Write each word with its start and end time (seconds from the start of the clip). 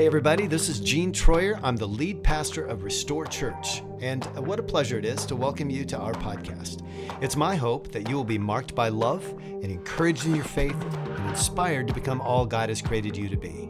Hey, 0.00 0.06
everybody, 0.06 0.46
this 0.46 0.70
is 0.70 0.80
Gene 0.80 1.12
Troyer. 1.12 1.60
I'm 1.62 1.76
the 1.76 1.86
lead 1.86 2.24
pastor 2.24 2.64
of 2.64 2.84
Restore 2.84 3.26
Church, 3.26 3.82
and 4.00 4.24
what 4.46 4.58
a 4.58 4.62
pleasure 4.62 4.98
it 4.98 5.04
is 5.04 5.26
to 5.26 5.36
welcome 5.36 5.68
you 5.68 5.84
to 5.84 5.98
our 5.98 6.14
podcast. 6.14 6.82
It's 7.20 7.36
my 7.36 7.54
hope 7.54 7.92
that 7.92 8.08
you 8.08 8.16
will 8.16 8.24
be 8.24 8.38
marked 8.38 8.74
by 8.74 8.88
love 8.88 9.22
and 9.42 9.66
encouraged 9.66 10.24
in 10.24 10.34
your 10.34 10.46
faith 10.46 10.74
and 10.94 11.28
inspired 11.28 11.86
to 11.88 11.92
become 11.92 12.22
all 12.22 12.46
God 12.46 12.70
has 12.70 12.80
created 12.80 13.14
you 13.14 13.28
to 13.28 13.36
be. 13.36 13.68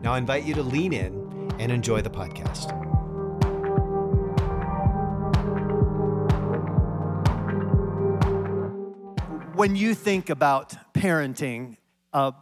Now, 0.00 0.14
I 0.14 0.18
invite 0.18 0.44
you 0.44 0.54
to 0.54 0.62
lean 0.62 0.94
in 0.94 1.52
and 1.58 1.70
enjoy 1.70 2.00
the 2.00 2.08
podcast. 2.08 2.72
When 9.54 9.76
you 9.76 9.94
think 9.94 10.30
about 10.30 10.74
parenting, 10.94 11.76
uh, 12.14 12.32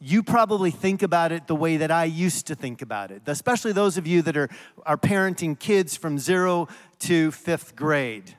you 0.00 0.22
probably 0.22 0.70
think 0.70 1.02
about 1.02 1.32
it 1.32 1.46
the 1.46 1.56
way 1.56 1.78
that 1.78 1.90
I 1.90 2.04
used 2.04 2.46
to 2.46 2.54
think 2.54 2.82
about 2.82 3.10
it, 3.10 3.22
especially 3.26 3.72
those 3.72 3.96
of 3.96 4.06
you 4.06 4.22
that 4.22 4.36
are, 4.36 4.48
are 4.86 4.96
parenting 4.96 5.58
kids 5.58 5.96
from 5.96 6.18
zero 6.18 6.68
to 7.00 7.32
fifth 7.32 7.74
grade. 7.74 8.36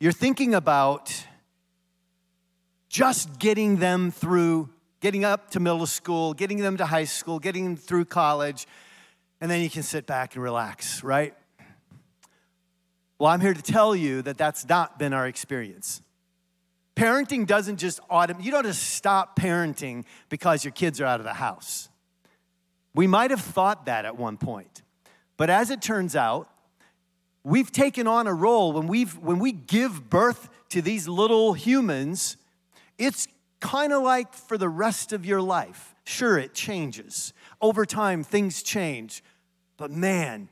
You're 0.00 0.12
thinking 0.12 0.52
about 0.54 1.26
just 2.88 3.38
getting 3.38 3.76
them 3.76 4.10
through, 4.10 4.68
getting 5.00 5.24
up 5.24 5.50
to 5.50 5.60
middle 5.60 5.86
school, 5.86 6.34
getting 6.34 6.58
them 6.58 6.76
to 6.78 6.86
high 6.86 7.04
school, 7.04 7.38
getting 7.38 7.64
them 7.64 7.76
through 7.76 8.06
college, 8.06 8.66
and 9.40 9.48
then 9.48 9.60
you 9.62 9.70
can 9.70 9.84
sit 9.84 10.06
back 10.06 10.34
and 10.34 10.42
relax, 10.42 11.04
right? 11.04 11.34
Well, 13.18 13.30
I'm 13.30 13.40
here 13.40 13.54
to 13.54 13.62
tell 13.62 13.94
you 13.94 14.22
that 14.22 14.36
that's 14.36 14.68
not 14.68 14.98
been 14.98 15.12
our 15.12 15.28
experience. 15.28 16.02
Parenting 16.94 17.46
doesn't 17.46 17.78
just 17.78 18.00
autom- 18.10 18.42
you 18.42 18.50
don't 18.50 18.64
just 18.64 18.90
stop 18.90 19.38
parenting 19.38 20.04
because 20.28 20.64
your 20.64 20.72
kids 20.72 21.00
are 21.00 21.06
out 21.06 21.20
of 21.20 21.24
the 21.24 21.34
house. 21.34 21.88
We 22.94 23.06
might 23.06 23.30
have 23.30 23.40
thought 23.40 23.86
that 23.86 24.04
at 24.04 24.16
one 24.16 24.36
point. 24.36 24.82
But 25.36 25.48
as 25.48 25.70
it 25.70 25.80
turns 25.80 26.14
out, 26.14 26.50
we've 27.42 27.72
taken 27.72 28.06
on 28.06 28.26
a 28.26 28.34
role 28.34 28.72
when 28.72 28.86
we've 28.86 29.16
when 29.18 29.38
we 29.38 29.52
give 29.52 30.10
birth 30.10 30.50
to 30.70 30.82
these 30.82 31.08
little 31.08 31.54
humans, 31.54 32.36
it's 32.98 33.26
kind 33.60 33.92
of 33.92 34.02
like 34.02 34.34
for 34.34 34.58
the 34.58 34.68
rest 34.68 35.12
of 35.12 35.24
your 35.24 35.40
life. 35.40 35.94
Sure, 36.04 36.38
it 36.38 36.52
changes. 36.52 37.32
Over 37.60 37.86
time, 37.86 38.22
things 38.24 38.62
change. 38.62 39.22
But 39.76 39.90
man, 39.90 40.48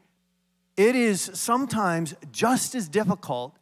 it 0.76 0.96
is 0.96 1.30
sometimes 1.34 2.14
just 2.32 2.74
as 2.74 2.88
difficult 2.88 3.56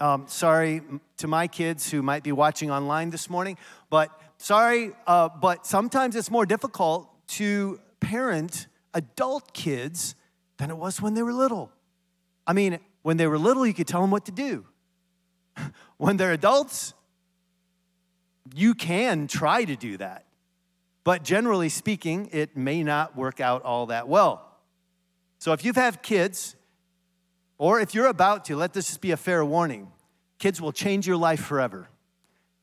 um, 0.00 0.24
sorry 0.26 0.82
to 1.18 1.28
my 1.28 1.46
kids 1.46 1.90
who 1.90 2.02
might 2.02 2.22
be 2.22 2.32
watching 2.32 2.70
online 2.70 3.10
this 3.10 3.28
morning, 3.28 3.56
but 3.90 4.10
sorry, 4.38 4.92
uh, 5.06 5.28
but 5.28 5.66
sometimes 5.66 6.16
it's 6.16 6.30
more 6.30 6.46
difficult 6.46 7.08
to 7.28 7.80
parent 8.00 8.66
adult 8.94 9.52
kids 9.52 10.14
than 10.56 10.70
it 10.70 10.76
was 10.76 11.00
when 11.00 11.14
they 11.14 11.22
were 11.22 11.32
little. 11.32 11.70
I 12.46 12.52
mean, 12.52 12.78
when 13.02 13.16
they 13.16 13.26
were 13.26 13.38
little, 13.38 13.66
you 13.66 13.74
could 13.74 13.86
tell 13.86 14.00
them 14.00 14.10
what 14.10 14.24
to 14.26 14.32
do. 14.32 14.66
when 15.98 16.16
they're 16.16 16.32
adults, 16.32 16.94
you 18.54 18.74
can 18.74 19.26
try 19.26 19.64
to 19.64 19.76
do 19.76 19.96
that. 19.98 20.24
But 21.04 21.22
generally 21.22 21.68
speaking, 21.68 22.28
it 22.32 22.56
may 22.56 22.82
not 22.82 23.16
work 23.16 23.40
out 23.40 23.62
all 23.62 23.86
that 23.86 24.08
well. 24.08 24.46
So 25.38 25.52
if 25.52 25.64
you've 25.64 25.76
had 25.76 26.02
kids 26.02 26.56
or 27.60 27.78
if 27.78 27.94
you're 27.94 28.06
about 28.06 28.46
to, 28.46 28.56
let 28.56 28.72
this 28.72 28.86
just 28.86 29.02
be 29.02 29.10
a 29.10 29.18
fair 29.18 29.44
warning 29.44 29.92
kids 30.38 30.62
will 30.62 30.72
change 30.72 31.06
your 31.06 31.18
life 31.18 31.40
forever. 31.40 31.90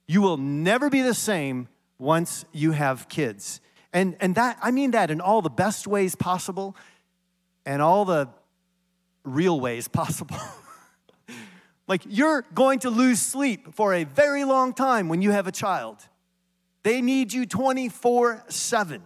You 0.07 0.23
will 0.23 0.37
never 0.37 0.89
be 0.89 1.03
the 1.03 1.13
same 1.13 1.67
once 1.99 2.43
you 2.51 2.71
have 2.71 3.07
kids. 3.07 3.61
And, 3.93 4.17
and 4.19 4.33
that, 4.33 4.57
I 4.59 4.71
mean 4.71 4.91
that 4.91 5.11
in 5.11 5.21
all 5.21 5.43
the 5.43 5.51
best 5.51 5.85
ways 5.85 6.15
possible 6.15 6.75
and 7.63 7.79
all 7.79 8.05
the 8.05 8.29
real 9.23 9.59
ways 9.59 9.87
possible. 10.01 10.37
like 11.87 12.01
you're 12.07 12.43
going 12.55 12.79
to 12.79 12.89
lose 12.89 13.19
sleep 13.19 13.75
for 13.75 13.93
a 13.93 14.03
very 14.03 14.45
long 14.45 14.73
time 14.73 15.09
when 15.09 15.21
you 15.21 15.29
have 15.29 15.45
a 15.45 15.51
child. 15.51 15.97
They 16.81 17.03
need 17.03 17.31
you 17.33 17.45
24 17.45 18.45
7. 18.47 19.01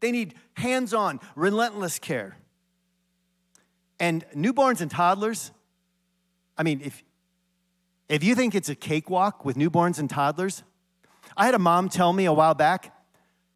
They 0.00 0.10
need 0.10 0.34
hands 0.54 0.92
on, 0.92 1.20
relentless 1.36 2.00
care. 2.00 2.36
And 3.98 4.24
newborns 4.34 4.80
and 4.80 4.90
toddlers, 4.90 5.50
I 6.56 6.62
mean, 6.62 6.80
if, 6.84 7.02
if 8.08 8.22
you 8.22 8.34
think 8.34 8.54
it's 8.54 8.68
a 8.68 8.74
cakewalk 8.74 9.44
with 9.44 9.56
newborns 9.56 9.98
and 9.98 10.08
toddlers, 10.08 10.62
I 11.36 11.46
had 11.46 11.54
a 11.54 11.58
mom 11.58 11.88
tell 11.88 12.12
me 12.12 12.24
a 12.24 12.32
while 12.32 12.54
back, 12.54 12.94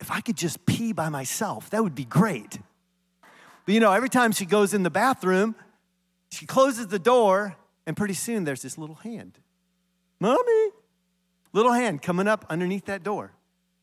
if 0.01 0.11
I 0.11 0.21
could 0.21 0.37
just 0.37 0.65
pee 0.65 0.93
by 0.93 1.09
myself, 1.09 1.71
that 1.71 1.83
would 1.83 1.95
be 1.95 2.05
great. 2.05 2.59
But 3.67 3.75
you 3.75 3.81
know, 3.81 3.93
every 3.93 4.09
time 4.09 4.33
she 4.33 4.47
goes 4.47 4.73
in 4.73 4.83
the 4.83 4.91
bathroom, 4.91 5.55
she 6.31 6.47
closes 6.47 6.87
the 6.89 6.99
door, 6.99 7.57
and 7.87 7.97
pretty 7.97 8.15
soon 8.15 8.45
there's 8.45 8.63
this 8.63 8.79
little 8.79 8.97
hand. 8.97 9.39
Mommy, 10.21 10.71
little 11.53 11.73
hand 11.73 12.03
coming 12.03 12.29
up 12.29 12.47
underneath 12.49 12.87
that 12.87 13.03
door. 13.03 13.33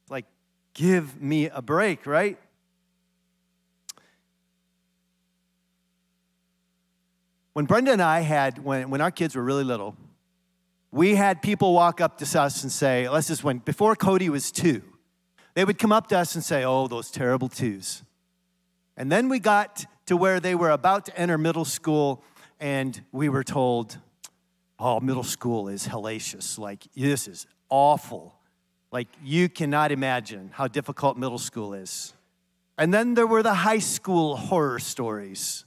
Like, 0.09 0.25
give 0.73 1.21
me 1.21 1.49
a 1.49 1.61
break, 1.61 2.05
right? 2.05 2.39
When 7.57 7.65
Brenda 7.65 7.91
and 7.91 8.03
I 8.03 8.19
had, 8.19 8.63
when, 8.63 8.91
when 8.91 9.01
our 9.01 9.09
kids 9.09 9.35
were 9.35 9.41
really 9.41 9.63
little, 9.63 9.97
we 10.91 11.15
had 11.15 11.41
people 11.41 11.73
walk 11.73 11.99
up 12.01 12.19
to 12.19 12.39
us 12.39 12.61
and 12.61 12.71
say, 12.71 13.09
let's 13.09 13.29
just 13.29 13.43
when, 13.43 13.57
before 13.57 13.95
Cody 13.95 14.29
was 14.29 14.51
two, 14.51 14.83
they 15.55 15.65
would 15.65 15.79
come 15.79 15.91
up 15.91 16.05
to 16.09 16.19
us 16.19 16.35
and 16.35 16.43
say, 16.43 16.63
oh, 16.63 16.87
those 16.87 17.09
terrible 17.09 17.49
twos. 17.49 18.03
And 18.95 19.11
then 19.11 19.27
we 19.27 19.39
got 19.39 19.87
to 20.05 20.15
where 20.15 20.39
they 20.39 20.53
were 20.53 20.69
about 20.69 21.05
to 21.05 21.19
enter 21.19 21.35
middle 21.39 21.65
school, 21.65 22.23
and 22.59 23.01
we 23.11 23.27
were 23.27 23.43
told, 23.43 23.97
oh, 24.77 24.99
middle 24.99 25.23
school 25.23 25.67
is 25.67 25.87
hellacious. 25.87 26.59
Like, 26.59 26.83
this 26.95 27.27
is 27.27 27.47
awful. 27.69 28.35
Like, 28.91 29.07
you 29.23 29.49
cannot 29.49 29.91
imagine 29.91 30.51
how 30.53 30.67
difficult 30.67 31.17
middle 31.17 31.39
school 31.39 31.73
is. 31.73 32.13
And 32.77 32.93
then 32.93 33.15
there 33.15 33.25
were 33.25 33.41
the 33.41 33.55
high 33.55 33.79
school 33.79 34.35
horror 34.35 34.77
stories. 34.77 35.65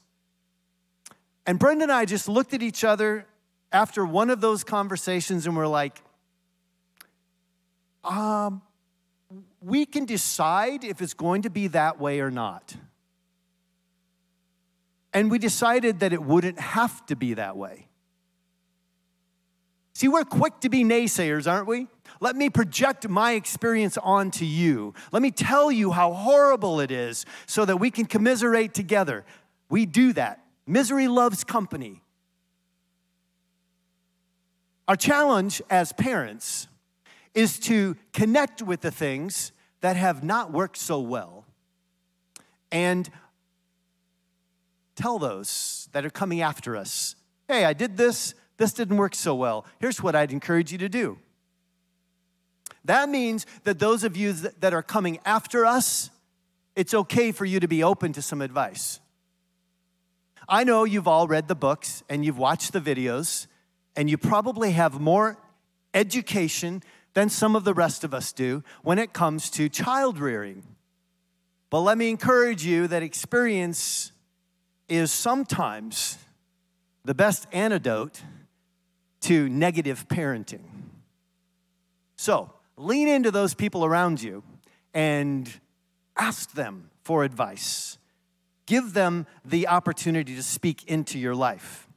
And 1.47 1.59
Brenda 1.59 1.85
and 1.85 1.93
I 1.93 2.05
just 2.05 2.29
looked 2.29 2.55
at 2.55 2.63
each 2.63 2.85
other 2.85 3.27
after 3.73 4.05
one 4.05 4.31
of 4.31 4.41
those 4.41 4.65
conversations 4.65 5.47
and 5.47 5.57
we're 5.57 5.67
like, 5.67 6.01
um, 8.05 8.63
we 9.61 9.87
can 9.87 10.05
decide 10.05 10.85
if 10.85 11.03
it's 11.03 11.15
going 11.15 11.43
to 11.43 11.51
be 11.51 11.69
that 11.69 12.01
way 12.01 12.21
or 12.21 12.31
not. 12.31 12.75
And 15.13 15.31
we 15.31 15.39
decided 15.39 16.01
that 16.01 16.13
it 16.13 16.23
wouldn't 16.23 16.59
have 16.59 17.05
to 17.07 17.17
be 17.17 17.35
that 17.35 17.57
way. 17.57 17.89
See, 19.95 20.09
we're 20.09 20.25
quick 20.25 20.61
to 20.61 20.69
be 20.69 20.83
naysayers, 20.83 21.51
aren't 21.51 21.67
we? 21.67 21.89
Let 22.21 22.37
me 22.37 22.49
project 22.49 23.09
my 23.09 23.33
experience 23.33 23.99
onto 23.99 24.45
you. 24.45 24.95
Let 25.13 25.21
me 25.21 25.31
tell 25.31 25.71
you 25.71 25.91
how 25.91 26.13
horrible 26.13 26.81
it 26.81 26.91
is 26.91 27.27
so 27.47 27.65
that 27.65 27.77
we 27.77 27.91
can 27.91 28.07
commiserate 28.07 28.73
together. 28.73 29.25
We 29.69 29.85
do 29.85 30.13
that. 30.15 30.43
Misery 30.71 31.09
loves 31.09 31.43
company. 31.43 32.01
Our 34.87 34.95
challenge 34.95 35.61
as 35.69 35.93
parents 35.93 36.69
is 37.35 37.59
to 37.61 37.97
connect 38.13 38.63
with 38.63 38.81
the 38.81 38.93
things 38.93 39.51
that 39.81 39.97
have 39.97 40.23
not 40.23 40.53
worked 40.53 40.77
so 40.77 41.01
well 41.01 41.45
and 42.71 43.11
tell 44.95 45.19
those 45.19 45.89
that 45.91 46.07
are 46.07 46.11
coming 46.11 46.41
after 46.41 46.77
us 46.77 47.17
hey, 47.49 47.65
I 47.65 47.73
did 47.73 47.97
this, 47.97 48.35
this 48.59 48.73
didn't 48.73 48.97
work 48.97 49.13
so 49.13 49.35
well. 49.35 49.67
Here's 49.81 50.01
what 50.01 50.15
I'd 50.15 50.31
encourage 50.31 50.71
you 50.71 50.79
to 50.79 50.89
do. 50.89 51.19
That 52.85 53.09
means 53.09 53.45
that 53.65 53.81
those 53.81 54.05
of 54.05 54.17
you 54.17 54.33
that 54.35 54.73
are 54.73 54.85
coming 54.85 55.19
after 55.25 55.67
us, 55.67 56.11
it's 56.77 56.95
okay 56.95 57.33
for 57.33 57.45
you 57.45 57.59
to 57.59 57.67
be 57.67 57.83
open 57.83 58.13
to 58.13 58.23
some 58.23 58.41
advice. 58.41 59.01
I 60.49 60.65
know 60.65 60.85
you've 60.85 61.09
all 61.09 61.29
read 61.29 61.49
the 61.49 61.55
books 61.55 62.03
and 62.09 62.25
you've 62.25 62.39
watched 62.39 62.73
the 62.73 62.81
videos, 62.81 63.47
and 63.97 64.09
you 64.09 64.19
probably 64.19 64.73
have 64.73 65.01
more 65.01 65.39
education 65.95 66.83
than 67.15 67.29
some 67.29 67.57
of 67.57 67.65
the 67.65 67.75
rest 67.75 68.05
of 68.05 68.15
us 68.15 68.33
do 68.33 68.63
when 68.83 68.99
it 68.99 69.13
comes 69.13 69.51
to 69.51 69.69
child 69.69 70.19
rearing. 70.19 70.63
But 71.71 71.81
let 71.81 71.99
me 71.99 72.11
encourage 72.11 72.65
you 72.65 72.89
that 72.89 73.03
experience 73.03 74.13
is 74.89 75.13
sometimes 75.13 76.19
the 77.05 77.15
best 77.15 77.47
antidote 77.53 78.23
to 79.23 79.49
negative 79.49 80.09
parenting. 80.09 80.65
So 82.17 82.53
lean 82.77 83.09
into 83.09 83.31
those 83.31 83.55
people 83.55 83.85
around 83.85 84.23
you 84.23 84.43
and 84.93 85.49
ask 86.17 86.53
them 86.53 86.91
for 87.03 87.25
advice 87.25 87.99
give 88.71 88.95
them 88.95 89.27
the 89.45 89.67
opportunity 89.67 90.37
to 90.37 90.45
speak 90.45 90.85
into 90.85 91.19
your 91.19 91.35
life. 91.35 91.89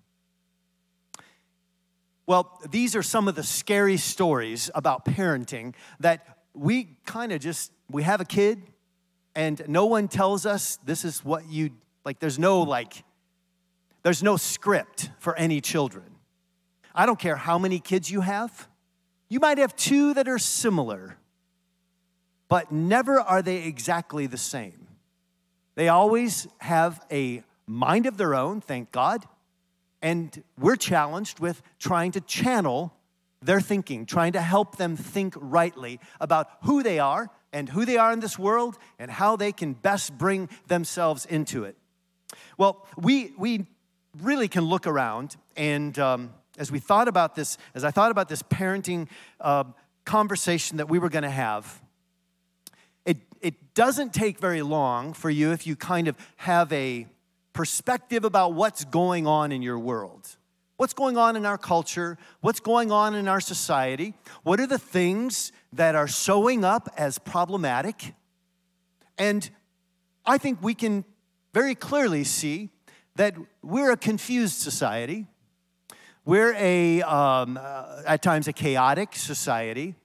Well, 2.26 2.60
these 2.68 2.96
are 2.96 3.04
some 3.04 3.28
of 3.28 3.36
the 3.36 3.44
scary 3.44 3.98
stories 3.98 4.72
about 4.74 5.06
parenting 5.06 5.76
that 6.00 6.40
we 6.56 6.98
kind 7.06 7.32
of 7.32 7.42
just 7.42 7.72
we 7.92 8.02
have 8.02 8.22
a 8.22 8.26
kid 8.26 8.64
and 9.36 9.62
no 9.68 9.86
one 9.86 10.08
tells 10.08 10.48
us 10.48 10.80
this 10.84 11.06
is 11.06 11.24
what 11.24 11.48
you 11.48 11.70
like 12.06 12.18
there's 12.18 12.40
no 12.40 12.64
like 12.64 13.04
there's 14.02 14.24
no 14.24 14.36
script 14.36 15.12
for 15.20 15.38
any 15.38 15.62
children. 15.62 16.16
I 16.96 17.06
don't 17.06 17.20
care 17.20 17.36
how 17.36 17.60
many 17.60 17.80
kids 17.80 18.10
you 18.10 18.22
have. 18.22 18.68
You 19.30 19.40
might 19.40 19.60
have 19.60 19.76
two 19.76 20.16
that 20.16 20.28
are 20.28 20.40
similar, 20.40 21.18
but 22.50 22.72
never 22.72 23.20
are 23.20 23.44
they 23.44 23.64
exactly 23.64 24.26
the 24.26 24.40
same. 24.40 24.83
They 25.76 25.90
always 25.90 26.48
have 26.60 27.04
a 27.12 27.44
mind 27.68 28.06
of 28.06 28.18
their 28.18 28.36
own, 28.36 28.62
thank 28.62 28.92
God, 28.92 29.26
and 30.02 30.44
we're 30.60 30.76
challenged 30.76 31.40
with 31.40 31.62
trying 31.80 32.12
to 32.12 32.22
channel 32.22 32.94
their 33.42 33.62
thinking, 33.62 34.06
trying 34.06 34.34
to 34.34 34.42
help 34.42 34.78
them 34.78 34.96
think 34.96 35.34
rightly 35.38 36.00
about 36.20 36.50
who 36.64 36.84
they 36.84 37.00
are 37.00 37.30
and 37.52 37.70
who 37.70 37.86
they 37.86 37.98
are 37.98 38.12
in 38.12 38.20
this 38.20 38.38
world 38.38 38.78
and 39.00 39.12
how 39.12 39.36
they 39.36 39.52
can 39.52 39.74
best 39.74 40.18
bring 40.18 40.50
themselves 40.68 41.26
into 41.26 41.64
it. 41.64 41.78
Well, 42.58 42.86
we, 42.98 43.34
we 43.38 43.66
really 44.22 44.48
can 44.48 44.64
look 44.64 44.88
around 44.88 45.36
and 45.56 45.98
um, 46.00 46.34
as 46.58 46.72
we 46.72 46.80
thought 46.80 47.08
about 47.08 47.36
this, 47.36 47.58
as 47.74 47.84
I 47.84 47.92
thought 47.92 48.12
about 48.12 48.30
this 48.30 48.44
parenting 48.44 49.08
uh, 49.40 49.64
conversation 50.06 50.78
that 50.78 50.90
we 50.90 51.00
were 51.00 51.10
going 51.10 51.24
to 51.24 51.30
have, 51.30 51.82
doesn't 53.74 54.14
take 54.14 54.40
very 54.40 54.62
long 54.62 55.14
for 55.14 55.30
you 55.30 55.52
if 55.52 55.66
you 55.66 55.76
kind 55.76 56.08
of 56.08 56.16
have 56.38 56.72
a 56.72 57.08
perspective 57.54 58.24
about 58.24 58.54
what's 58.54 58.84
going 58.86 59.28
on 59.28 59.52
in 59.52 59.62
your 59.62 59.80
world. 59.80 60.38
What's 60.78 60.94
going 60.94 61.18
on 61.18 61.36
in 61.36 61.46
our 61.46 61.58
culture? 61.58 62.18
What's 62.42 62.60
going 62.60 62.92
on 62.92 63.16
in 63.16 63.28
our 63.28 63.40
society? 63.40 64.16
What 64.42 64.60
are 64.60 64.68
the 64.68 64.80
things 64.80 65.52
that 65.72 65.96
are 65.96 66.08
showing 66.08 66.66
up 66.66 66.90
as 66.98 67.20
problematic? 67.20 68.14
And 69.18 69.50
I 70.26 70.38
think 70.38 70.62
we 70.62 70.74
can 70.74 71.06
very 71.54 71.76
clearly 71.76 72.24
see 72.24 72.70
that 73.16 73.36
we're 73.62 73.92
a 73.92 73.98
confused 73.98 74.56
society. 74.56 75.28
We're 76.26 76.56
a, 76.56 77.02
um, 77.04 77.60
uh, 77.62 78.02
at 78.08 78.24
times, 78.24 78.48
a 78.48 78.54
chaotic 78.54 79.16
society. 79.16 79.96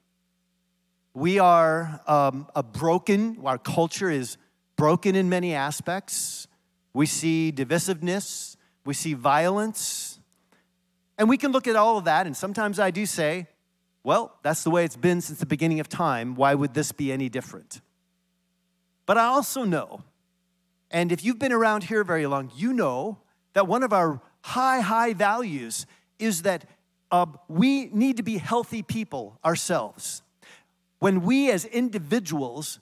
We 1.18 1.40
are 1.40 2.00
um, 2.06 2.46
a 2.54 2.62
broken, 2.62 3.38
our 3.44 3.58
culture 3.58 4.08
is 4.08 4.36
broken 4.76 5.16
in 5.16 5.28
many 5.28 5.52
aspects. 5.52 6.46
We 6.94 7.06
see 7.06 7.52
divisiveness, 7.52 8.54
we 8.84 8.94
see 8.94 9.14
violence. 9.14 10.20
And 11.18 11.28
we 11.28 11.36
can 11.36 11.50
look 11.50 11.66
at 11.66 11.74
all 11.74 11.98
of 11.98 12.04
that, 12.04 12.26
and 12.26 12.36
sometimes 12.36 12.78
I 12.78 12.92
do 12.92 13.04
say, 13.04 13.48
well, 14.04 14.38
that's 14.44 14.62
the 14.62 14.70
way 14.70 14.84
it's 14.84 14.94
been 14.96 15.20
since 15.20 15.40
the 15.40 15.46
beginning 15.46 15.80
of 15.80 15.88
time. 15.88 16.36
Why 16.36 16.54
would 16.54 16.72
this 16.72 16.92
be 16.92 17.10
any 17.10 17.28
different? 17.28 17.80
But 19.04 19.18
I 19.18 19.24
also 19.24 19.64
know, 19.64 20.04
and 20.88 21.10
if 21.10 21.24
you've 21.24 21.40
been 21.40 21.52
around 21.52 21.82
here 21.82 22.04
very 22.04 22.28
long, 22.28 22.52
you 22.54 22.72
know 22.72 23.18
that 23.54 23.66
one 23.66 23.82
of 23.82 23.92
our 23.92 24.20
high, 24.42 24.78
high 24.78 25.14
values 25.14 25.84
is 26.20 26.42
that 26.42 26.64
uh, 27.10 27.26
we 27.48 27.86
need 27.86 28.18
to 28.18 28.22
be 28.22 28.38
healthy 28.38 28.84
people 28.84 29.40
ourselves. 29.44 30.22
When 30.98 31.22
we 31.22 31.50
as 31.50 31.64
individuals 31.64 32.80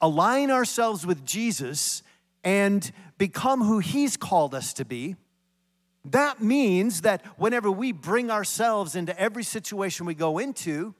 align 0.00 0.50
ourselves 0.50 1.06
with 1.06 1.24
Jesus 1.24 2.02
and 2.44 2.90
become 3.18 3.62
who 3.62 3.78
He's 3.78 4.16
called 4.16 4.54
us 4.54 4.72
to 4.74 4.84
be, 4.84 5.16
that 6.04 6.40
means 6.40 7.00
that 7.00 7.24
whenever 7.38 7.70
we 7.70 7.92
bring 7.92 8.30
ourselves 8.30 8.94
into 8.94 9.18
every 9.18 9.42
situation 9.42 10.06
we 10.06 10.14
go 10.14 10.38
into, 10.38 10.94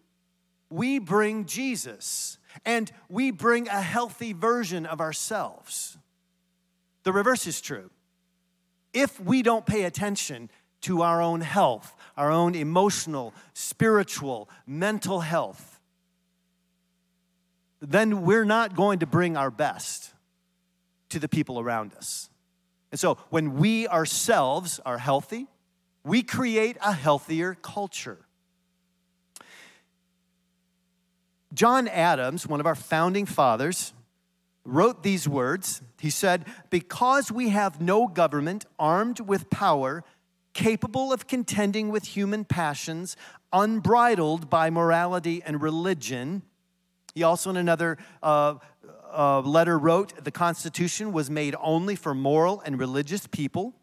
we 0.71 0.99
bring 0.99 1.45
Jesus 1.45 2.39
and 2.65 2.91
we 3.09 3.31
bring 3.31 3.69
a 3.69 3.81
healthy 3.81 4.33
version 4.33 4.87
of 4.87 5.01
ourselves. 5.01 5.99
The 7.05 7.13
reverse 7.13 7.47
is 7.47 7.61
true. 7.61 7.91
If 8.93 9.21
we 9.21 9.43
don't 9.43 9.67
pay 9.67 9.85
attention 9.85 10.51
to 10.83 11.03
our 11.03 11.23
own 11.23 11.41
health, 11.41 11.95
our 12.17 12.31
own 12.31 12.55
emotional, 12.55 13.35
spiritual, 13.55 14.49
mental 14.67 15.21
health, 15.21 15.76
then 17.81 18.23
we're 18.23 18.45
not 18.45 18.75
going 18.75 19.01
to 19.01 19.07
bring 19.07 19.37
our 19.37 19.51
best 19.51 20.13
to 21.11 21.19
the 21.19 21.29
people 21.29 21.61
around 21.61 21.95
us. 21.95 22.31
And 22.91 22.99
so 22.99 23.19
when 23.31 23.57
we 23.57 23.87
ourselves 23.89 24.81
are 24.87 24.99
healthy, 24.99 25.47
we 26.05 26.23
create 26.23 26.77
a 26.81 26.93
healthier 26.93 27.55
culture. 27.55 28.19
John 31.53 31.89
Adams, 31.89 32.47
one 32.47 32.61
of 32.61 32.67
our 32.67 32.75
founding 32.75 33.27
fathers, 33.27 33.93
wrote 34.65 35.03
these 35.03 35.29
words. 35.29 35.81
He 35.99 36.11
said, 36.11 36.45
Because 36.71 37.33
we 37.33 37.51
have 37.51 37.81
no 37.81 38.07
government 38.07 38.67
armed 38.79 39.21
with 39.21 39.49
power 39.51 40.05
capable 40.53 41.13
of 41.13 41.27
contending 41.27 41.91
with 41.91 42.05
human 42.05 42.45
passions, 42.45 43.17
unbridled 43.53 44.49
by 44.49 44.71
morality 44.71 45.43
and 45.45 45.61
religion. 45.61 46.43
He 47.17 47.23
also, 47.23 47.49
in 47.49 47.57
another 47.57 47.97
uh, 48.23 48.57
uh, 49.11 49.41
letter, 49.41 49.79
wrote 49.79 50.23
the 50.23 50.31
Constitution 50.31 51.13
was 51.13 51.31
made 51.31 51.57
only 51.63 51.97
for 51.97 52.15
moral 52.15 52.61
and 52.61 52.79
religious 52.79 53.27
people. 53.27 53.75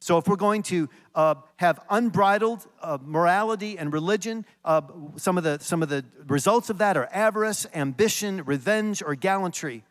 So, 0.00 0.16
if 0.16 0.26
we're 0.26 0.36
going 0.36 0.62
to 0.64 0.88
uh, 1.14 1.34
have 1.56 1.78
unbridled 1.90 2.66
uh, 2.80 2.96
morality 3.04 3.78
and 3.78 3.92
religion, 3.92 4.46
uh, 4.64 4.80
some, 5.16 5.36
of 5.36 5.44
the, 5.44 5.58
some 5.60 5.82
of 5.82 5.90
the 5.90 6.06
results 6.26 6.70
of 6.70 6.78
that 6.78 6.96
are 6.96 7.08
avarice, 7.12 7.66
ambition, 7.74 8.42
revenge, 8.44 9.02
or 9.02 9.14
gallantry. 9.14 9.84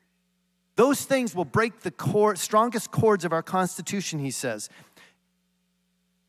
Those 0.75 1.05
things 1.05 1.35
will 1.35 1.45
break 1.45 1.81
the 1.81 1.91
core, 1.91 2.35
strongest 2.35 2.89
cords 2.89 3.23
of 3.23 3.31
our 3.31 3.43
Constitution, 3.43 4.17
he 4.17 4.31
says 4.31 4.67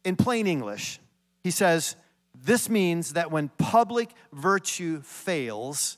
in 0.04 0.16
plain 0.16 0.46
English, 0.46 1.00
he 1.42 1.50
says, 1.50 1.96
this 2.44 2.68
means 2.68 3.14
that 3.14 3.30
when 3.30 3.48
public 3.58 4.10
virtue 4.32 5.00
fails, 5.00 5.96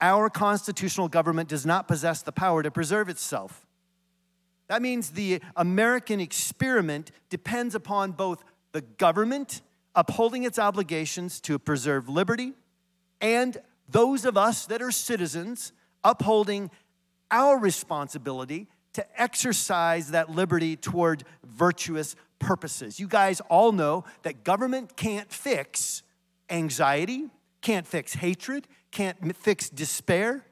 our 0.00 0.28
constitutional 0.28 1.08
government 1.08 1.48
does 1.48 1.64
not 1.64 1.88
possess 1.88 2.20
the 2.20 2.30
power 2.30 2.62
to 2.62 2.70
preserve 2.70 3.08
itself. 3.08 3.66
That 4.68 4.82
means 4.82 5.10
the 5.10 5.40
American 5.56 6.20
experiment 6.20 7.10
depends 7.30 7.74
upon 7.74 8.12
both 8.12 8.44
the 8.72 8.82
government 8.82 9.62
upholding 9.94 10.44
its 10.44 10.58
obligations 10.58 11.40
to 11.40 11.58
preserve 11.58 12.08
liberty 12.08 12.52
and 13.20 13.56
those 13.88 14.26
of 14.26 14.36
us 14.36 14.66
that 14.66 14.82
are 14.82 14.92
citizens 14.92 15.72
upholding 16.04 16.70
our 17.30 17.58
responsibility 17.58 18.68
to 18.94 19.20
exercise 19.20 20.10
that 20.10 20.30
liberty 20.30 20.76
toward 20.76 21.24
virtuous 21.44 22.16
purposes. 22.38 22.98
You 22.98 23.08
guys 23.08 23.40
all 23.48 23.72
know 23.72 24.04
that 24.22 24.44
government 24.44 24.96
can't 24.96 25.30
fix 25.30 26.02
anxiety, 26.50 27.26
can't 27.60 27.86
fix 27.86 28.14
hatred, 28.14 28.66
can't 28.90 29.36
fix 29.36 29.68
despair. 29.68 30.44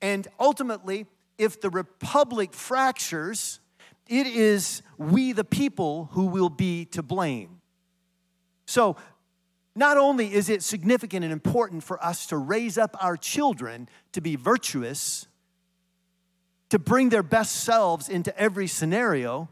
And 0.00 0.28
ultimately, 0.38 1.06
if 1.38 1.60
the 1.60 1.70
republic 1.70 2.52
fractures, 2.52 3.60
it 4.06 4.26
is 4.26 4.82
we, 4.96 5.32
the 5.32 5.44
people, 5.44 6.10
who 6.12 6.26
will 6.26 6.50
be 6.50 6.84
to 6.86 7.02
blame. 7.02 7.60
So, 8.66 8.96
not 9.74 9.96
only 9.96 10.34
is 10.34 10.48
it 10.48 10.62
significant 10.62 11.22
and 11.22 11.32
important 11.32 11.84
for 11.84 12.02
us 12.04 12.26
to 12.26 12.36
raise 12.36 12.76
up 12.76 12.96
our 13.00 13.16
children 13.16 13.88
to 14.12 14.20
be 14.20 14.34
virtuous, 14.34 15.28
to 16.70 16.78
bring 16.78 17.08
their 17.08 17.22
best 17.22 17.56
selves 17.56 18.08
into 18.08 18.36
every 18.38 18.66
scenario, 18.66 19.48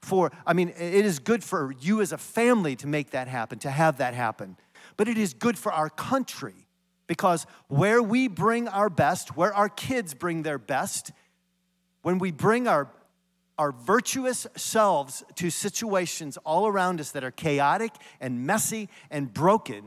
for, 0.00 0.32
I 0.46 0.52
mean, 0.52 0.68
it 0.70 1.04
is 1.04 1.18
good 1.18 1.44
for 1.44 1.72
you 1.80 2.00
as 2.00 2.12
a 2.12 2.18
family 2.18 2.76
to 2.76 2.86
make 2.86 3.10
that 3.10 3.28
happen, 3.28 3.58
to 3.60 3.70
have 3.70 3.98
that 3.98 4.14
happen. 4.14 4.56
But 4.96 5.08
it 5.08 5.16
is 5.16 5.32
good 5.32 5.56
for 5.56 5.72
our 5.72 5.88
country 5.88 6.66
because 7.06 7.46
where 7.68 8.02
we 8.02 8.28
bring 8.28 8.68
our 8.68 8.90
best, 8.90 9.36
where 9.36 9.54
our 9.54 9.68
kids 9.68 10.14
bring 10.14 10.42
their 10.42 10.58
best, 10.58 11.12
when 12.02 12.18
we 12.18 12.32
bring 12.32 12.66
our, 12.66 12.88
our 13.58 13.72
virtuous 13.72 14.46
selves 14.56 15.22
to 15.36 15.50
situations 15.50 16.36
all 16.38 16.66
around 16.66 17.00
us 17.00 17.12
that 17.12 17.22
are 17.22 17.30
chaotic 17.30 17.92
and 18.20 18.44
messy 18.46 18.88
and 19.10 19.32
broken, 19.32 19.84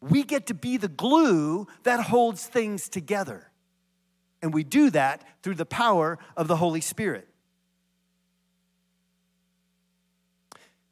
we 0.00 0.22
get 0.22 0.46
to 0.46 0.54
be 0.54 0.76
the 0.76 0.88
glue 0.88 1.66
that 1.82 2.00
holds 2.00 2.46
things 2.46 2.88
together. 2.88 3.49
And 4.42 4.54
we 4.54 4.64
do 4.64 4.90
that 4.90 5.22
through 5.42 5.56
the 5.56 5.66
power 5.66 6.18
of 6.36 6.48
the 6.48 6.56
Holy 6.56 6.80
Spirit. 6.80 7.28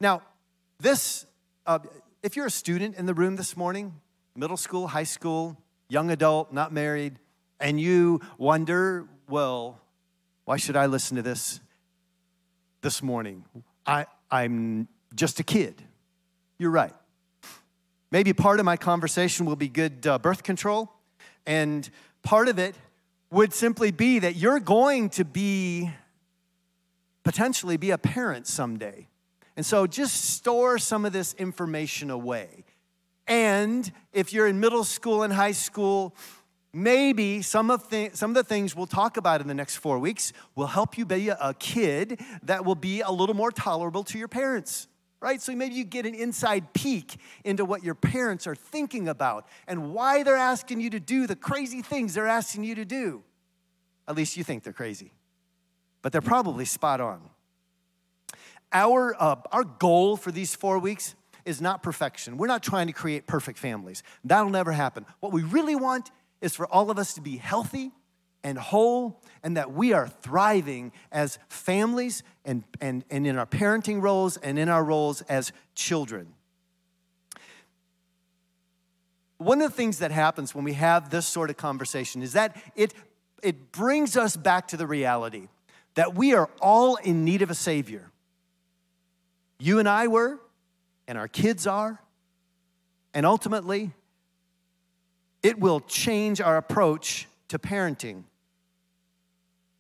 Now, 0.01 0.23
this, 0.79 1.27
uh, 1.67 1.81
if 2.23 2.37
you're 2.37 2.47
a 2.47 2.51
student 2.51 2.97
in 2.97 3.07
the 3.07 3.15
room 3.15 3.37
this 3.37 3.57
morning, 3.57 3.95
middle 4.37 4.57
school, 4.57 4.89
high 4.89 5.05
school, 5.05 5.57
young 5.89 6.11
adult, 6.11 6.53
not 6.53 6.73
married, 6.73 7.19
and 7.59 7.81
you 7.81 8.21
wonder, 8.37 9.09
well, 9.29 9.81
why 10.45 10.57
should 10.57 10.77
I 10.77 10.87
listen 10.87 11.17
to 11.17 11.23
this 11.23 11.61
this 12.81 13.03
morning? 13.03 13.45
I, 13.87 14.07
I'm 14.31 14.89
just 15.15 15.41
a 15.41 15.43
kid. 15.43 15.83
You're 16.59 16.71
right. 16.71 16.95
Maybe 18.11 18.33
part 18.33 18.61
of 18.61 18.65
my 18.65 18.77
conversation 18.77 19.47
will 19.47 19.57
be 19.57 19.69
good 19.69 20.07
uh, 20.07 20.19
birth 20.19 20.43
control, 20.43 20.93
and 21.45 21.89
part 22.23 22.49
of 22.49 22.59
it 22.59 22.77
would 23.31 23.53
simply 23.53 23.91
be 23.91 24.19
that 24.21 24.37
you're 24.37 24.61
going 24.61 25.11
to 25.11 25.25
be 25.25 25.91
potentially 27.25 27.77
be 27.77 27.91
a 27.91 27.99
parent 27.99 28.47
someday. 28.47 29.07
And 29.57 29.67
so 29.67 29.87
just 29.87 30.31
store 30.37 30.79
some 30.79 31.05
of 31.05 31.13
this 31.13 31.35
information 31.35 32.11
away. 32.11 32.65
And 33.27 33.91
if 34.13 34.33
you're 34.33 34.47
in 34.47 34.61
middle 34.61 34.85
school 34.85 35.23
and 35.23 35.33
high 35.33 35.53
school, 35.53 36.15
maybe 36.73 37.43
some 37.43 37.71
of, 37.71 37.91
the, 37.91 38.11
some 38.15 38.31
of 38.31 38.35
the 38.35 38.45
things 38.45 38.75
we'll 38.75 38.87
talk 38.87 39.19
about 39.19 39.43
in 39.43 39.49
the 39.49 39.55
next 39.55 39.77
four 39.77 39.99
weeks 39.99 40.33
will 40.55 40.69
help 40.69 40.97
you 40.97 41.05
be 41.05 41.29
a 41.29 41.55
kid 41.59 42.21
that 42.45 42.65
will 42.65 42.75
be 42.75 43.03
a 43.03 43.11
little 43.11 43.35
more 43.35 43.51
tolerable 43.51 44.05
to 44.05 44.19
your 44.19 44.29
parents 44.29 44.89
right? 45.21 45.41
So 45.41 45.55
maybe 45.55 45.75
you 45.75 45.85
get 45.85 46.07
an 46.07 46.15
inside 46.15 46.73
peek 46.73 47.17
into 47.45 47.65
what 47.65 47.83
your 47.83 47.95
parents 47.95 48.47
are 48.47 48.55
thinking 48.55 49.09
about 49.09 49.47
and 49.67 49.93
why 49.93 50.23
they're 50.23 50.37
asking 50.37 50.81
you 50.81 50.91
to 50.91 51.01
do 51.01 51.27
the 51.27 51.37
crazy 51.37 51.83
things 51.83 52.15
they're 52.15 52.27
asking 52.27 52.65
you 52.65 52.75
to 52.77 52.85
do. 52.85 53.23
At 54.07 54.17
least 54.17 54.37
you 54.37 54.45
think 54.45 54.63
they're 54.63 54.73
crazy, 54.73 55.13
but 56.03 56.13
they're 56.13 56.21
probably 56.21 56.65
spot 56.65 57.01
on. 57.01 57.21
Our, 58.73 59.17
uh, 59.19 59.37
our 59.51 59.65
goal 59.65 60.17
for 60.17 60.31
these 60.31 60.55
four 60.55 60.79
weeks 60.79 61.15
is 61.45 61.61
not 61.61 61.83
perfection. 61.83 62.37
We're 62.37 62.47
not 62.47 62.63
trying 62.63 62.87
to 62.87 62.93
create 62.93 63.27
perfect 63.27 63.59
families. 63.59 64.03
That'll 64.25 64.51
never 64.51 64.73
happen. 64.73 65.07
What 65.21 65.33
we 65.33 65.43
really 65.43 65.75
want 65.75 66.11
is 66.41 66.55
for 66.55 66.67
all 66.67 66.91
of 66.91 66.99
us 66.99 67.15
to 67.15 67.21
be 67.21 67.39
healthy 67.39 67.91
and 68.43 68.59
whole 68.59 69.21
and 69.43 69.57
that 69.57 69.73
we 69.73 69.93
are 69.93 70.09
thriving 70.09 70.93
as 71.13 71.39
families 71.49 72.23
and, 72.45 72.65
and, 72.81 73.05
and 73.11 73.27
in 73.27 73.39
our 73.39 73.47
parenting 73.47 74.03
roles 74.03 74.37
and 74.37 74.59
in 74.59 74.69
our 74.69 74.85
roles 74.85 75.23
as 75.23 75.53
children. 75.75 76.35
One 79.39 79.63
of 79.63 79.71
the 79.71 79.77
things 79.77 80.01
that 80.01 80.11
happens 80.11 80.55
when 80.55 80.65
we 80.65 80.73
have 80.73 81.11
this 81.11 81.27
sort 81.27 81.51
of 81.51 81.57
conversation 81.57 82.23
is 82.23 82.33
that 82.33 82.61
it, 82.75 82.93
it 83.43 83.71
brings 83.71 84.17
us 84.17 84.37
back 84.37 84.69
to 84.69 84.77
the 84.77 84.87
reality 84.87 85.49
that 85.95 86.15
we 86.15 86.35
are 86.35 86.51
all 86.61 86.97
in 86.97 87.25
need 87.25 87.43
of 87.43 87.51
a 87.51 87.55
Savior. 87.55 88.11
You 89.59 89.79
and 89.79 89.89
I 89.89 90.09
were, 90.09 90.39
and 91.07 91.19
our 91.19 91.29
kids 91.29 91.67
are, 91.67 92.01
and 93.15 93.27
ultimately, 93.27 93.93
it 95.43 95.59
will 95.59 95.81
change 95.81 96.41
our 96.41 96.57
approach 96.57 97.27
to 97.49 97.59
parenting 97.59 98.25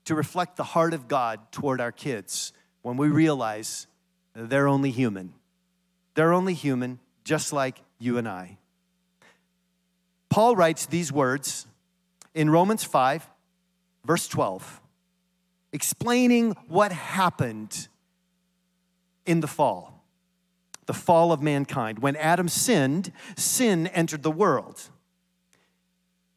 to 0.08 0.14
reflect 0.14 0.56
the 0.56 0.64
heart 0.64 0.94
of 0.94 1.06
God 1.06 1.52
toward 1.52 1.82
our 1.82 1.92
kids 1.92 2.54
when 2.80 2.96
we 2.96 3.08
realize 3.08 3.86
they're 4.34 4.66
only 4.66 4.90
human. 4.90 5.34
They're 6.14 6.32
only 6.32 6.54
human, 6.54 6.98
just 7.24 7.52
like 7.52 7.82
you 7.98 8.16
and 8.16 8.26
I. 8.26 8.56
Paul 10.30 10.56
writes 10.56 10.86
these 10.86 11.12
words 11.12 11.66
in 12.32 12.48
Romans 12.48 12.84
5, 12.84 13.28
verse 14.06 14.26
12, 14.28 14.80
explaining 15.74 16.52
what 16.68 16.90
happened 16.90 17.88
in 19.26 19.40
the 19.40 19.46
fall, 19.46 20.06
the 20.86 20.94
fall 20.94 21.32
of 21.32 21.42
mankind. 21.42 21.98
When 21.98 22.16
Adam 22.16 22.48
sinned, 22.48 23.12
sin 23.36 23.88
entered 23.88 24.22
the 24.22 24.30
world. 24.30 24.88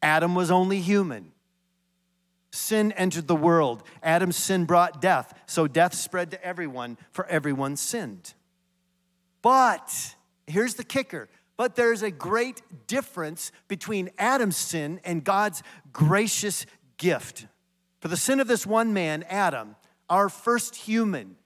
Adam 0.02 0.34
was 0.34 0.50
only 0.50 0.80
human. 0.80 1.31
Sin 2.52 2.92
entered 2.92 3.26
the 3.26 3.34
world. 3.34 3.82
Adam's 4.02 4.36
sin 4.36 4.66
brought 4.66 5.00
death, 5.00 5.34
so 5.46 5.66
death 5.66 5.94
spread 5.94 6.30
to 6.30 6.44
everyone, 6.44 6.98
for 7.10 7.26
everyone 7.26 7.76
sinned. 7.76 8.34
But 9.40 10.14
here's 10.46 10.74
the 10.74 10.84
kicker 10.84 11.28
but 11.56 11.76
there's 11.76 12.02
a 12.02 12.10
great 12.10 12.60
difference 12.86 13.52
between 13.68 14.10
Adam's 14.18 14.56
sin 14.56 15.00
and 15.04 15.22
God's 15.22 15.62
gracious 15.92 16.66
gift. 16.96 17.46
For 18.00 18.08
the 18.08 18.16
sin 18.16 18.40
of 18.40 18.48
this 18.48 18.66
one 18.66 18.92
man, 18.92 19.22
Adam, 19.28 19.76
our 20.08 20.28
first 20.28 20.74
human, 20.74 21.36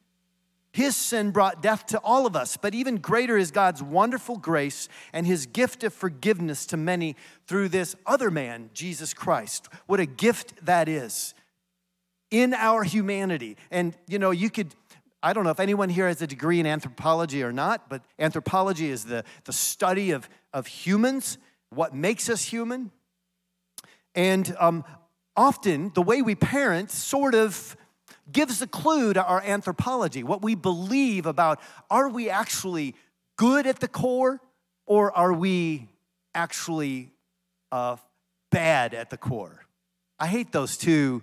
his 0.77 0.95
sin 0.95 1.31
brought 1.31 1.63
death 1.63 1.87
to 1.87 1.99
all 2.01 2.27
of 2.27 2.37
us, 2.37 2.59
but 2.59 2.75
even 2.75 2.99
greater 2.99 3.39
is 3.39 3.51
God's 3.51 3.83
wonderful 3.83 4.37
grace 4.37 4.91
and 5.15 5.27
his 5.27 5.47
gift 5.47 5.83
of 5.85 5.95
forgiveness 5.95 6.67
to 6.67 6.77
many 6.77 7.17
through 7.47 7.71
this 7.71 7.97
other 8.05 8.31
man, 8.31 8.69
Jesus 8.75 9.15
Christ. 9.15 9.71
What 9.87 10.01
a 10.01 10.07
gift 10.07 10.53
that 10.67 10.87
is 10.87 11.33
in 12.31 12.53
our 12.53 12.85
humanity. 12.85 13.57
And 13.71 13.97
you 14.07 14.19
know, 14.19 14.33
you 14.33 14.51
could. 14.51 14.75
I 15.23 15.33
don't 15.33 15.45
know 15.45 15.51
if 15.51 15.61
anyone 15.61 15.89
here 15.89 16.09
has 16.09 16.21
a 16.21 16.27
degree 16.27 16.61
in 16.61 16.67
anthropology 16.67 17.43
or 17.43 17.53
not, 17.53 17.89
but 17.89 18.03
anthropology 18.19 18.91
is 18.91 19.07
the, 19.07 19.25
the 19.45 19.55
study 19.55 20.11
of, 20.11 20.29
of 20.53 20.67
humans, 20.67 21.39
what 21.71 21.95
makes 21.95 22.29
us 22.29 22.45
human. 22.45 22.91
And 24.15 24.55
um, 24.61 24.85
often 25.35 25.91
the 25.95 26.03
way 26.03 26.21
we 26.21 26.35
parent 26.35 26.91
sort 26.91 27.35
of 27.35 27.79
gives 28.31 28.61
a 28.63 28.67
clue 28.67 29.13
to 29.13 29.25
our 29.25 29.41
anthropology, 29.43 30.23
what 30.23 30.43
we 30.43 30.55
believe 30.55 31.27
about 31.27 31.61
are 31.91 32.09
we 32.09 32.29
actually 32.29 32.95
good 33.37 33.67
at 33.67 33.81
the 33.81 33.89
core 33.89 34.41
or 34.87 35.17
are 35.17 35.33
we 35.33 35.89
actually 36.35 37.13
uh, 37.73 37.97
bad 38.51 38.95
at 38.95 39.11
the 39.11 39.17
core? 39.17 39.65
I 40.19 40.27
hate 40.27 40.53
those 40.53 40.77
two 40.77 41.23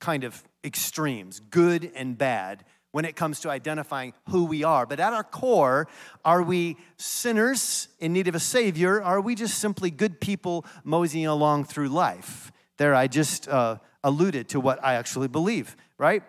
kind 0.00 0.24
of 0.24 0.42
extremes, 0.62 1.40
good 1.40 1.90
and 1.94 2.16
bad, 2.16 2.64
when 2.90 3.04
it 3.04 3.16
comes 3.16 3.40
to 3.40 3.50
identifying 3.50 4.12
who 4.28 4.44
we 4.44 4.62
are. 4.62 4.86
But 4.86 5.00
at 5.00 5.12
our 5.12 5.24
core, 5.24 5.88
are 6.24 6.42
we 6.42 6.76
sinners 6.96 7.88
in 7.98 8.12
need 8.12 8.28
of 8.28 8.34
a 8.34 8.40
Savior? 8.40 9.02
Are 9.02 9.20
we 9.20 9.34
just 9.34 9.58
simply 9.58 9.90
good 9.90 10.20
people 10.20 10.64
moseying 10.84 11.26
along 11.26 11.64
through 11.64 11.88
life? 11.88 12.52
There, 12.76 12.94
I 12.94 13.08
just 13.08 13.48
uh, 13.48 13.78
alluded 14.04 14.48
to 14.50 14.60
what 14.60 14.82
I 14.84 14.94
actually 14.94 15.28
believe, 15.28 15.76
right? 15.98 16.22